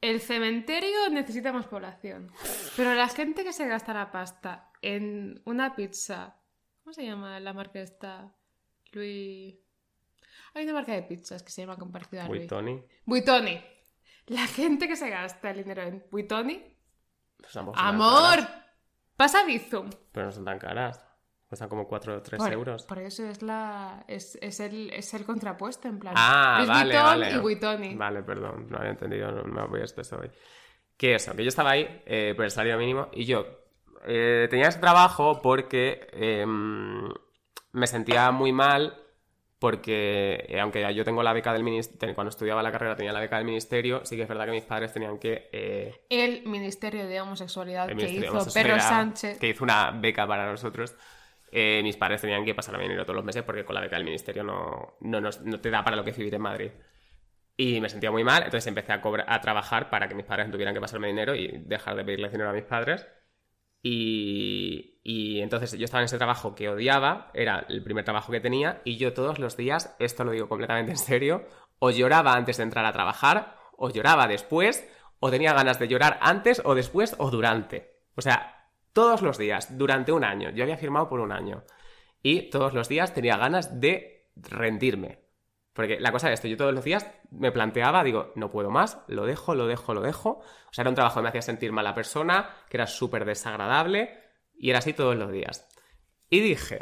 [0.02, 2.30] el cementerio necesita más población.
[2.76, 6.36] Pero la gente que se gasta la pasta en una pizza,
[6.84, 8.36] ¿cómo se llama la marca esta?
[8.92, 9.56] Louis...
[10.56, 12.42] Hay una marca de pizzas que se llama con parecido a Louis.
[12.42, 12.84] Vuittoni.
[13.06, 13.64] Buitoni.
[14.26, 16.78] La gente que se gasta el dinero en Buitoni.
[17.38, 18.40] Pues ¡Amor!
[19.16, 19.90] Pasa Bizum.
[20.12, 21.13] pero no son tan caras.
[21.54, 22.84] Cuestan como 4 o 3 Por, euros.
[22.86, 26.16] por eso es la es, es el, es el contrapuesto, en plan.
[26.18, 27.32] Ah, Louis vale, Vuitton vale.
[27.32, 27.96] y Buitoni.
[27.96, 30.32] Vale, perdón, no había entendido, no me había expresado hoy.
[30.98, 33.46] Que eso, que yo estaba ahí eh, por el salario mínimo y yo
[34.08, 37.08] eh, tenía ese trabajo porque em,
[37.74, 38.98] me sentía muy mal
[39.60, 43.20] porque eh, aunque yo tengo la beca del ministerio, cuando estudiaba la carrera tenía la
[43.22, 45.50] beca del ministerio, sí que es verdad que mis padres tenían que...
[45.54, 49.38] eh, El Ministerio de Homosexualidad el que Ministerio de hizo Perro Sánchez.
[49.40, 50.96] que hizo una beca para nosotros.
[51.54, 54.06] Eh, mis padres tenían que pasarme dinero todos los meses porque con la beca del
[54.06, 56.72] ministerio no, no, nos- no te da para lo que vivir en Madrid.
[57.56, 60.48] Y me sentía muy mal, entonces empecé a, cobrar, a trabajar para que mis padres
[60.48, 63.08] no tuvieran que pasarme dinero y dejar de pedirle dinero a mis padres.
[63.86, 68.40] Y, y entonces yo estaba en ese trabajo que odiaba, era el primer trabajo que
[68.40, 71.46] tenía, y yo todos los días, esto lo digo completamente en serio,
[71.80, 74.88] o lloraba antes de entrar a trabajar, o lloraba después,
[75.20, 78.00] o tenía ganas de llorar antes, o después, o durante.
[78.16, 78.63] O sea,
[78.94, 80.52] todos los días, durante un año.
[80.52, 81.64] Yo había firmado por un año.
[82.22, 85.20] Y todos los días tenía ganas de rendirme.
[85.74, 89.00] Porque la cosa es esto, yo todos los días me planteaba, digo, no puedo más,
[89.08, 90.30] lo dejo, lo dejo, lo dejo.
[90.30, 94.20] O sea, era un trabajo que me hacía sentir mala persona, que era súper desagradable,
[94.56, 95.68] y era así todos los días.
[96.30, 96.80] Y dije,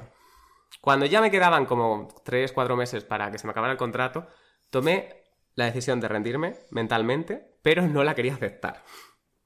[0.82, 4.28] cuando ya me quedaban como 3, 4 meses para que se me acabara el contrato,
[4.70, 5.24] tomé
[5.56, 8.84] la decisión de rendirme mentalmente, pero no la quería aceptar.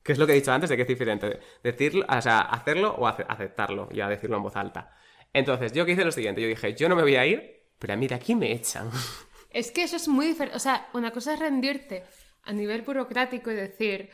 [0.05, 1.39] Que es lo que he dicho antes de que es diferente.
[1.63, 4.95] Decirlo, o sea, hacerlo o ace- aceptarlo, ya decirlo en voz alta.
[5.33, 7.93] Entonces, yo que hice lo siguiente, yo dije, yo no me voy a ir, pero
[7.93, 8.89] a mí de aquí me echan.
[9.49, 10.55] Es que eso es muy diferente.
[10.57, 12.03] O sea, una cosa es rendirte
[12.43, 14.09] a nivel burocrático y decir,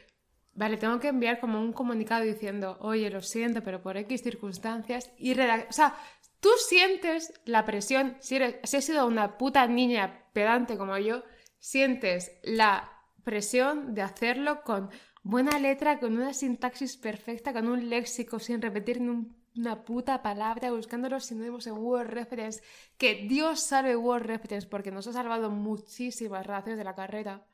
[0.54, 5.12] vale, tengo que enviar como un comunicado diciendo, oye, lo siento, pero por X circunstancias.
[5.18, 5.96] Y O sea,
[6.40, 11.24] tú sientes la presión, si, eres, si has sido una puta niña pedante como yo,
[11.58, 12.92] sientes la
[13.24, 14.92] presión de hacerlo con
[15.24, 20.22] buena letra, con una sintaxis perfecta, con un léxico sin repetir ni un- una puta
[20.22, 22.64] palabra, buscando los sinónimos en Word Reference.
[22.98, 27.46] Que Dios salve Word Reference porque nos ha salvado muchísimas relaciones de la carrera.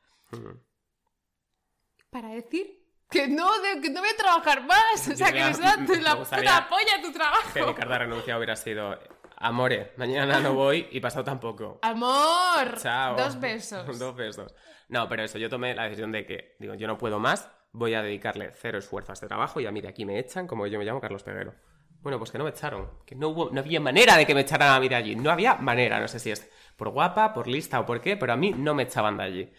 [2.09, 5.07] Para decir que no, de- que no voy a trabajar más.
[5.11, 7.75] O sea, que les da la puta polla tu Que mi trabajo.
[7.75, 8.97] carta de renuncia hubiera sido,
[9.37, 11.79] amore, mañana no voy y pasado tampoco.
[11.81, 12.77] Amor.
[12.77, 13.15] Chao.
[13.17, 13.97] Dos besos.
[13.99, 14.53] Dos besos.
[14.89, 17.93] No, pero eso, yo tomé la decisión de que, digo, yo no puedo más, voy
[17.93, 20.67] a dedicarle cero esfuerzo a este trabajo y a mí de aquí me echan, como
[20.67, 21.53] yo me llamo Carlos Peguero.
[22.01, 24.41] Bueno, pues que no me echaron, que no hubo, no había manera de que me
[24.41, 27.47] echaran a mí de allí, no había manera, no sé si es por guapa, por
[27.47, 29.53] lista o por qué, pero a mí no me echaban de allí.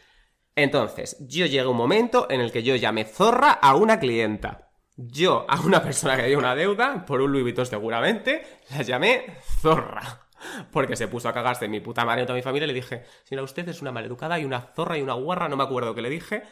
[0.55, 4.73] Entonces, yo llegué a un momento en el que yo llamé zorra a una clienta.
[4.97, 10.27] Yo, a una persona que dio una deuda, por un Louis seguramente, la llamé zorra.
[10.73, 13.05] Porque se puso a cagarse mi puta madre y toda mi familia y le dije,
[13.25, 16.03] señora, usted es una maleducada y una zorra y una guarra, no me acuerdo qué
[16.03, 16.43] le dije.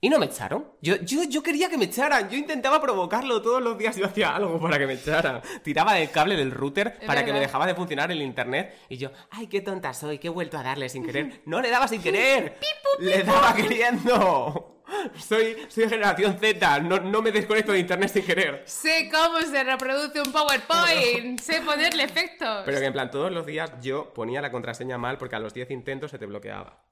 [0.00, 0.66] Y no me echaron.
[0.82, 2.28] Yo, yo, yo quería que me echaran.
[2.28, 3.96] Yo intentaba provocarlo todos los días.
[3.96, 5.40] Yo hacía algo para que me echaran.
[5.62, 8.76] Tiraba el cable del router para que me dejaba de funcionar el internet.
[8.88, 11.40] Y yo, ay, qué tonta soy, que he vuelto a darle sin querer.
[11.46, 12.58] No le daba sin querer.
[13.00, 14.82] Le daba queriendo.
[15.18, 16.80] Soy, soy generación Z.
[16.80, 18.62] No, no me desconecto de internet sin querer.
[18.66, 21.40] Sé cómo se reproduce un PowerPoint.
[21.40, 22.62] sé ponerle efectos.
[22.64, 25.54] Pero que en plan, todos los días yo ponía la contraseña mal porque a los
[25.54, 26.84] 10 intentos se te bloqueaba.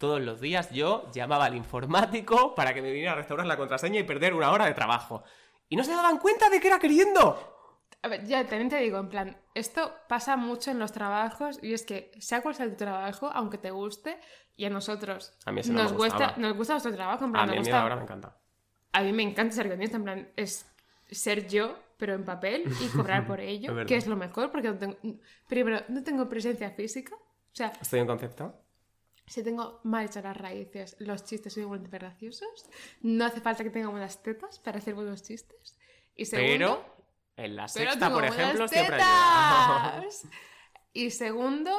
[0.00, 4.00] Todos los días yo llamaba al informático para que me viniera a restaurar la contraseña
[4.00, 5.22] y perder una hora de trabajo.
[5.68, 7.68] Y no se daban cuenta de que era queriendo.
[8.00, 11.74] A ver, ya también te digo, en plan, esto pasa mucho en los trabajos y
[11.74, 14.18] es que sea cual sea tu trabajo, aunque te guste,
[14.56, 17.32] y a nosotros A mí no nos, me gusta, nos gusta nuestro trabajo, en A
[17.34, 18.38] plan, mí nos gusta- miedo ahora me encanta.
[18.92, 20.66] a mí me encanta ser guionista, en plan, es
[21.10, 24.78] ser yo, pero en papel y cobrar por ello, que es lo mejor, porque no
[24.78, 24.96] tengo,
[25.46, 28.54] primero, no tengo presencia física, o sea, ¿Estoy en concepto?
[29.26, 32.68] Si tengo mal hechas las raíces, los chistes son igualmente graciosos,
[33.02, 35.78] no hace falta que tenga buenas tetas para hacer buenos chistes,
[36.14, 36.84] y segundo...
[36.84, 37.00] Pero
[37.36, 40.00] en la Pero sexta, tengo por ejemplo, siempre ayuda.
[40.00, 40.26] tetas.
[40.92, 41.70] Y segundo,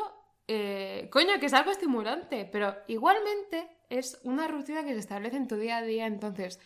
[0.47, 5.49] eh, coño, que es algo estimulante, pero igualmente es una rutina que se establece en
[5.49, 6.59] tu día a día, entonces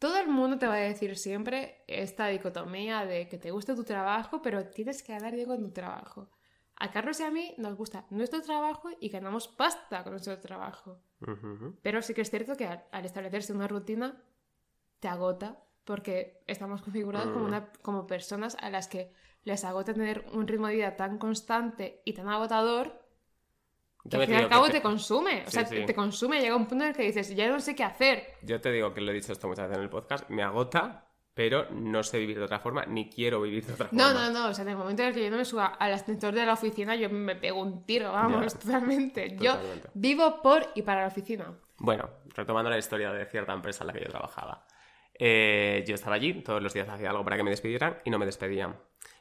[0.00, 3.84] todo el mundo te va a decir siempre esta dicotomía de que te gusta tu
[3.84, 6.28] trabajo, pero tienes que ganar dinero con tu trabajo.
[6.80, 10.98] A Carlos y a mí nos gusta nuestro trabajo y ganamos pasta con nuestro trabajo.
[11.82, 14.20] Pero sí que es cierto que al, al establecerse una rutina
[14.98, 17.48] te agota porque estamos configurados como, Mm.
[17.48, 19.12] una- como personas a las que
[19.44, 23.00] les agota tener un ritmo de vida tan constante y tan agotador
[24.08, 25.42] que al fin y al cabo te- te consume.
[25.42, 25.84] O Sí, sea, sí.
[25.84, 26.40] te consume.
[26.40, 28.26] Llega un punto en el que dices, ya no sé qué hacer.
[28.42, 31.09] Yo te digo que lo he dicho esto muchas veces en el podcast, me agota,
[31.34, 34.30] pero no sé vivir de otra forma, ni quiero vivir de otra No, forma.
[34.30, 34.48] no, no.
[34.50, 36.44] O sea, en el momento en el que yo no me suba al ascensor de
[36.44, 38.58] la oficina, yo me pego un tiro, vamos, Ya.
[38.58, 39.36] totalmente.
[39.40, 39.56] Yo
[39.94, 41.52] vivo por y para la oficina.
[41.78, 44.66] Bueno, retomando la historia de cierta empresa en la que yo trabajaba.
[45.14, 48.18] Eh, yo estaba allí, todos los días hacía algo para que me despidieran y no
[48.18, 48.76] me despedían.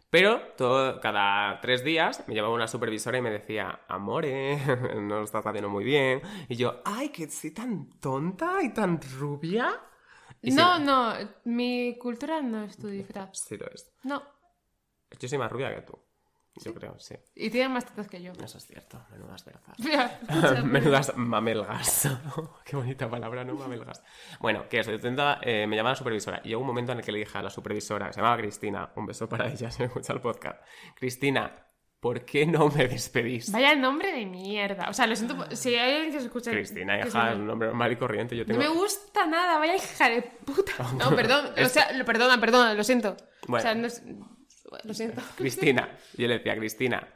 [0.10, 4.58] Pero todo, cada tres días me llevaba una supervisora y me decía, amore,
[4.96, 6.22] no lo estás haciendo muy bien.
[6.48, 9.70] Y yo, ay, que soy tan tonta y tan rubia.
[10.42, 11.14] Y no, sí, no.
[11.46, 13.40] Mi cultura no es tu disfraz.
[13.40, 13.92] sí lo es.
[14.04, 14.24] No.
[15.20, 16.00] Yo soy más rubia que tú.
[16.64, 17.16] Yo creo, sí.
[17.36, 18.34] Y tienen más tetas que yo.
[18.34, 19.78] Eso es cierto, menudas verzas.
[20.66, 22.10] Menudas mamelgas.
[22.66, 23.54] Qué bonita palabra, ¿no?
[23.54, 24.04] Mamelgas.
[24.40, 26.42] Bueno, que eso, yo intentaba, eh, me llamaba la supervisora.
[26.44, 28.38] Y llegó un momento en el que le dije a la supervisora, que se llamaba
[28.38, 30.62] Cristina, un beso para ella si me escucha el podcast.
[30.96, 31.69] Cristina,
[32.00, 33.52] ¿por qué no me despedís?
[33.52, 34.90] Vaya nombre de mierda.
[34.90, 35.36] O sea, lo siento.
[35.56, 36.52] Si hay alguien que se escucha.
[36.52, 38.36] Cristina, hija, se es un nombre normal y corriente.
[38.36, 38.60] Yo No tengo...
[38.60, 40.72] me gusta nada, vaya hija de puta.
[40.98, 41.48] No, perdón.
[41.64, 43.16] O sea, perdona, perdona, lo siento.
[43.48, 43.62] Bueno.
[43.62, 44.04] O sea, no es-
[44.84, 45.22] Lo siento.
[45.36, 47.08] Cristina, yo le decía, Cristina,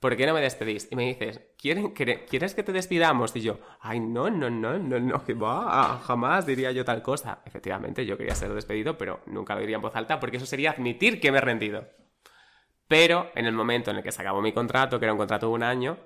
[0.00, 0.88] ¿por qué no me despedís?
[0.90, 3.36] Y me dices, ¿Quieren, ¿quieres que te despidamos?
[3.36, 7.40] Y yo, ay, no, no, no, no, no, que va, jamás diría yo tal cosa.
[7.46, 10.72] Efectivamente, yo quería ser despedido, pero nunca lo diría en voz alta porque eso sería
[10.72, 11.86] admitir que me he rendido.
[12.88, 15.46] Pero en el momento en el que se acabó mi contrato, que era un contrato
[15.46, 15.98] de un año,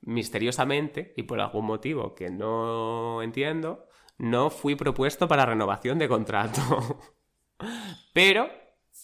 [0.00, 3.88] misteriosamente, y por algún motivo que no entiendo,
[4.18, 7.00] no fui propuesto para renovación de contrato.
[8.14, 8.50] Pero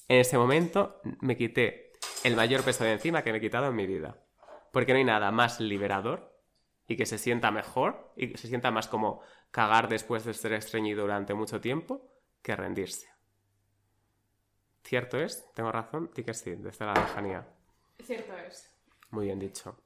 [0.08, 1.92] en ese momento me quité
[2.24, 4.24] el mayor peso de encima que me he quitado en mi vida.
[4.72, 6.32] Porque no hay nada más liberador
[6.86, 10.52] y que se sienta mejor y que se sienta más como cagar después de ser
[10.54, 12.10] estreñido durante mucho tiempo
[12.42, 13.11] que rendirse.
[14.85, 15.45] ¿Cierto es?
[15.55, 16.11] ¿Tengo razón?
[16.14, 17.47] Di que sí, desde la lejanía.
[18.03, 18.70] Cierto es.
[19.11, 19.76] Muy bien dicho.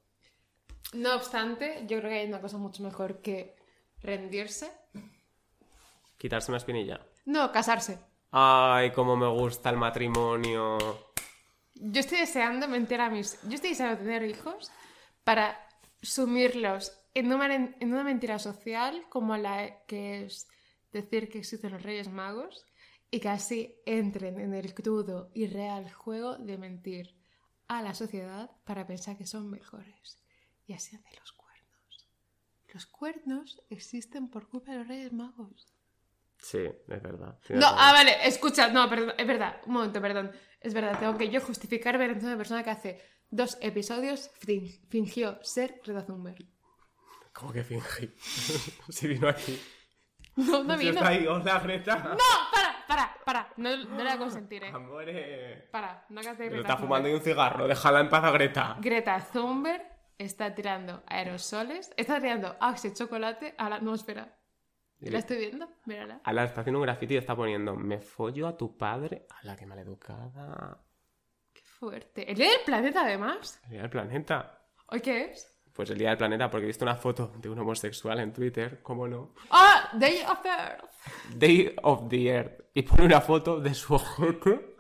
[0.95, 3.57] No obstante, yo creo que hay una cosa mucho mejor que
[4.01, 4.71] rendirse.
[6.17, 7.01] Quitarse una espinilla.
[7.27, 7.99] No, casarse.
[8.31, 10.79] Ay, cómo me gusta el matrimonio.
[11.75, 13.41] Yo estoy deseando mentir a mis.
[13.43, 14.71] Yo estoy deseando tener hijos
[15.25, 15.59] para
[16.01, 20.49] sumirlos en una, en una mentira social como la que es
[20.93, 22.65] decir que existen los Reyes Magos
[23.11, 27.15] y que así entren en el crudo y real juego de mentir
[27.69, 30.21] a la sociedad para pensar que son mejores.
[30.67, 32.09] Y así hacen los cuernos.
[32.73, 35.73] Los cuernos existen por culpa de los Reyes Magos.
[36.39, 37.39] Sí, es verdad.
[37.47, 37.79] Tienes No, razón.
[37.81, 40.33] ah, vale, escucha, no, perdón, es verdad, un momento, perdón.
[40.61, 43.01] Es verdad, tengo que yo justificarme ante una persona que hace
[43.31, 46.45] dos episodios fin- fingió ser Greta Thunberg.
[47.33, 48.13] ¿Cómo que fingí?
[48.91, 49.59] si vino aquí.
[50.37, 50.91] No, no vino.
[50.93, 51.97] está ahí, hola Greta.
[51.97, 52.76] No, para,
[53.27, 54.71] para, no, no le voy a consentir, eh.
[54.73, 55.69] Amore.
[55.73, 57.15] Para, no hagas de Pero Greta está fumando Thunberg.
[57.17, 58.77] un cigarro, déjala en paz a Greta.
[58.81, 59.83] Greta Thunberg
[60.17, 64.39] está tirando aerosoles, está tirando axe chocolate a la atmósfera.
[65.01, 65.69] ¿La estoy viendo?
[65.87, 66.21] Mírala.
[66.23, 69.27] Ala, está haciendo un grafiti y está poniendo Me follo a tu padre.
[69.29, 70.81] A la que maleducada.
[71.53, 72.31] Qué fuerte.
[72.31, 73.61] El del planeta, además.
[73.69, 74.63] El del planeta.
[74.87, 75.56] ¿Hoy qué es?
[75.77, 78.81] Pues el día del planeta, porque he visto una foto de un homosexual en Twitter,
[78.83, 79.35] ¿cómo no?
[79.51, 79.91] ¡Ah!
[79.93, 80.85] Day of the Earth.
[81.35, 82.61] Day of the Earth.
[82.75, 84.77] Y pone una foto de su ojete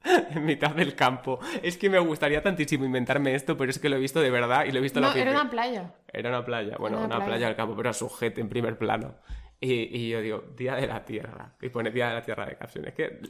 [0.04, 1.40] en mitad del campo.
[1.62, 4.64] Es que me gustaría tantísimo inventarme esto, pero es que lo he visto de verdad
[4.64, 5.94] y lo he visto No, la era una playa.
[6.12, 7.26] Era una playa, bueno, Era una una playa.
[7.38, 7.46] playa.
[7.48, 9.16] del campo, pero sujete en primer plano.
[9.60, 9.72] Y,
[10.04, 11.56] y yo digo, Día de la Tierra.
[11.60, 12.84] Y pone Día de la Tierra de caption.
[12.86, 13.20] Es que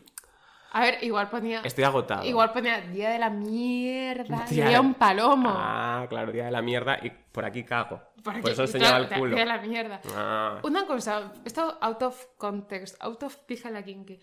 [0.70, 1.62] A ver, igual ponía.
[1.64, 2.24] estoy agotado.
[2.24, 4.44] Igual ponía Día de la Mierda.
[4.48, 5.50] Día Día de- un palomo.
[5.54, 6.98] Ah, claro, Día de la Mierda.
[7.02, 8.00] Y por aquí cago.
[8.22, 9.34] Por, Porque, eso enseñaba claro, el culo.
[9.36, 10.00] Día de la Mierda.
[10.14, 14.20] Ah, Una cosa, esto out of context, out of pija la kinky.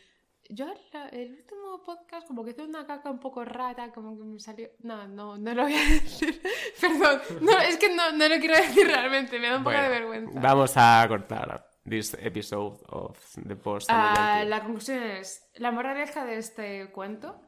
[0.50, 4.24] Yo la- el último podcast como que hice una caca un poco rara, como que
[4.24, 4.70] me salió...
[4.84, 6.40] No, no, no lo voy a decir.
[6.80, 9.90] Perdón, no, es que no, no lo quiero decir realmente, me da un poco de
[9.90, 10.40] vergüenza.
[10.40, 13.18] Vamos a cortar this episode of
[13.48, 13.88] the post.
[13.92, 17.42] Ah, la conclusión es, la moraleja de este cuento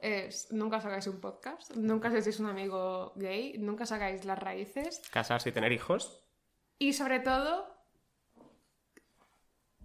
[0.00, 5.48] es nunca sacáis un podcast, nunca seáis un amigo gay, nunca sacáis las raíces Casarse
[5.48, 6.24] y tener hijos.
[6.78, 7.66] y sobre todo,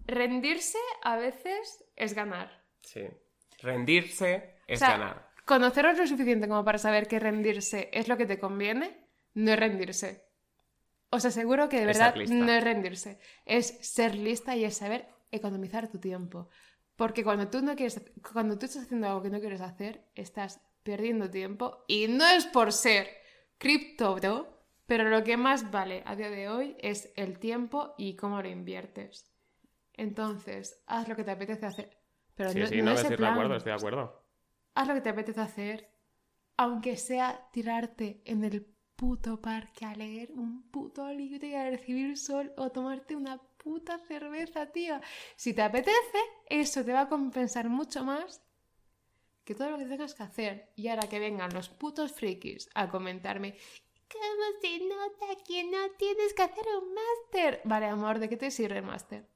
[0.05, 2.63] rendirse a veces es ganar.
[2.81, 3.07] Sí.
[3.61, 5.29] Rendirse es o sea, ganar.
[5.45, 9.59] conoceros lo suficiente como para saber que rendirse es lo que te conviene, no es
[9.59, 10.25] rendirse.
[11.13, 13.19] Os aseguro que de Es verdad no es rendirse.
[13.45, 16.49] Es ser lista y es saber economizar tu tiempo.
[16.95, 18.01] Porque cuando tú no quieres,
[18.33, 22.45] cuando tú estás haciendo algo que no quieres hacer, estás perdiendo tiempo y no es
[22.45, 23.07] por ser
[23.59, 24.17] cripto
[24.85, 28.49] pero lo que más vale a día de hoy es el tiempo y cómo lo
[28.49, 29.31] inviertes.
[29.93, 31.97] Entonces, haz lo que te apetece hacer.
[32.35, 34.23] Pero Sí, no, sí, no no, ese estoy de acuerdo, estoy de acuerdo.
[34.73, 35.89] Haz lo que te apetece hacer,
[36.57, 38.72] aunque sea tirarte en el
[39.03, 43.99] puto parque a leer un puto libro y a recibir sol o tomarte una puta
[44.07, 45.01] cerveza, tía.
[45.35, 48.41] Si te apetece, eso te va a compensar mucho más
[49.43, 50.71] que todo lo que tengas que hacer.
[50.77, 53.57] Y ahora que vengan los putos frikis a comentarme,
[54.09, 57.59] ¿cómo se nota que no tienes que hacer un máster?
[57.65, 59.27] Vale, amor, ¿de qué te sirve el máster?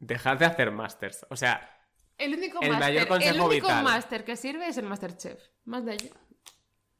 [0.00, 1.26] Dejad de hacer masters.
[1.30, 1.66] O sea,
[2.18, 3.84] El único El mayor máster, el consejo único vital.
[3.84, 5.40] máster que sirve es el Masterchef.
[5.64, 6.10] Más de allí.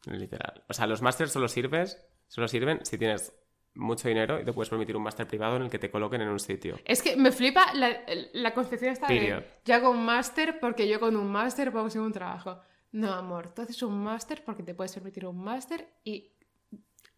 [0.07, 0.65] literal.
[0.71, 1.99] O sea, los masters solo sirves,
[2.29, 3.33] solo sirven si tienes
[3.77, 6.29] mucho dinero y te puedes permitir un máster privado en el que te coloquen en
[6.29, 6.79] un sitio.
[6.85, 8.01] Es que me flipa la,
[8.33, 9.39] la concepción esta Period.
[9.41, 12.61] de yo hago un máster porque yo con un máster puedo conseguir un trabajo.
[12.93, 16.33] No, amor, tú haces un máster porque te puedes permitir un máster y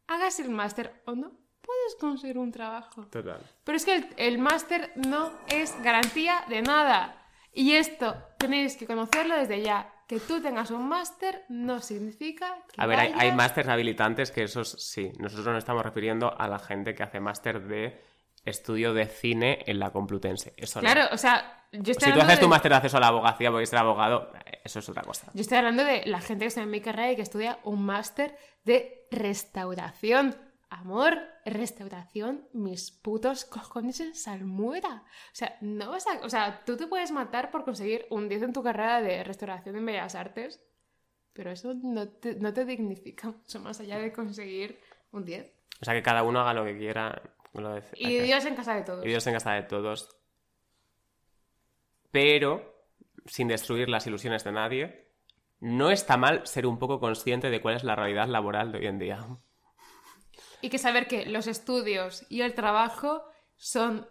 [0.07, 3.07] hagas el máster o no, puedes conseguir un trabajo.
[3.09, 3.41] Total.
[3.63, 7.23] Pero es que el, el máster no es garantía de nada.
[7.53, 9.93] Y esto tenéis que conocerlo desde ya.
[10.07, 14.45] Que tú tengas un máster no significa que A ver, hay, hay másters habilitantes que
[14.45, 15.11] esos sí.
[15.19, 18.01] Nosotros nos estamos refiriendo a la gente que hace máster de
[18.47, 20.55] estudio de cine en la Complutense.
[20.57, 20.89] Eso no.
[20.89, 23.51] Claro, o sea, yo estoy Si tú haces tu máster de acceso a la abogacía
[23.51, 24.33] porque ser abogado,
[24.65, 25.31] eso es otra cosa.
[25.35, 27.85] Yo estoy hablando de la gente que está en mi carrera y que estudia un
[27.85, 30.37] máster de restauración.
[30.69, 35.05] Amor, restauración, mis putos cojones en salmuera.
[35.07, 36.25] O sea, no vas a.
[36.25, 39.77] O sea, tú te puedes matar por conseguir un 10 en tu carrera de restauración
[39.77, 40.61] en Bellas Artes,
[41.33, 44.81] pero eso no te, no te dignifica mucho más allá de conseguir
[45.13, 45.53] un 10.
[45.81, 47.23] O sea, que cada uno haga lo que quiera.
[47.55, 49.05] Lo de- Y Dios en casa de todos.
[49.05, 50.17] Y Dios en casa de todos.
[52.11, 52.85] Pero,
[53.27, 55.07] sin destruir las ilusiones de nadie,
[55.61, 58.87] no está mal ser un poco consciente de cuál es la realidad laboral de hoy
[58.87, 59.27] en día.
[60.67, 63.23] Y que saber que los estudios y el trabajo
[63.55, 64.09] son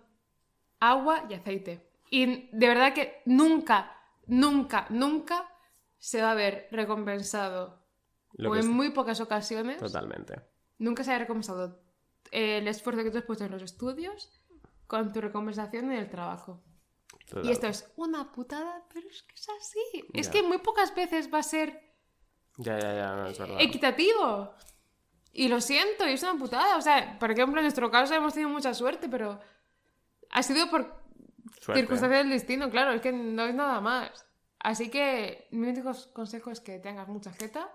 [0.79, 1.91] agua y aceite.
[2.09, 3.91] Y de verdad que nunca,
[4.25, 5.49] nunca, nunca
[5.97, 7.83] se va a ver recompensado,
[8.35, 10.35] Lo o en es- muy pocas ocasiones, Totalmente.
[10.77, 11.81] nunca se ha recompensado
[12.31, 14.41] el esfuerzo que tú has puesto en los estudios
[14.87, 16.63] con tu recompensación en el trabajo.
[17.27, 17.45] Total.
[17.45, 20.05] Y esto es una putada, pero es que es así.
[20.13, 21.81] Es que muy pocas veces va a ser
[22.59, 23.57] Ya, ya, ya, no, es verdad.
[23.59, 24.53] equitativo.
[25.37, 26.77] Y lo siento, y es una putada.
[26.77, 29.37] O sea, por ejemplo, en nuestro caso hemos tenido mucha suerte, pero
[30.31, 30.95] ha sido por
[31.59, 31.81] Suerte.
[31.81, 34.25] circunstancias del destino, claro, es que no es nada más.
[34.59, 37.69] Así que mi único consejo es que tengas mucha jeta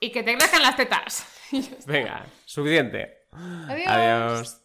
[0.00, 1.26] y que te crezcan las tetas.
[1.86, 3.26] Venga, suficiente.
[3.30, 3.86] Adiós.
[3.86, 4.63] Adiós.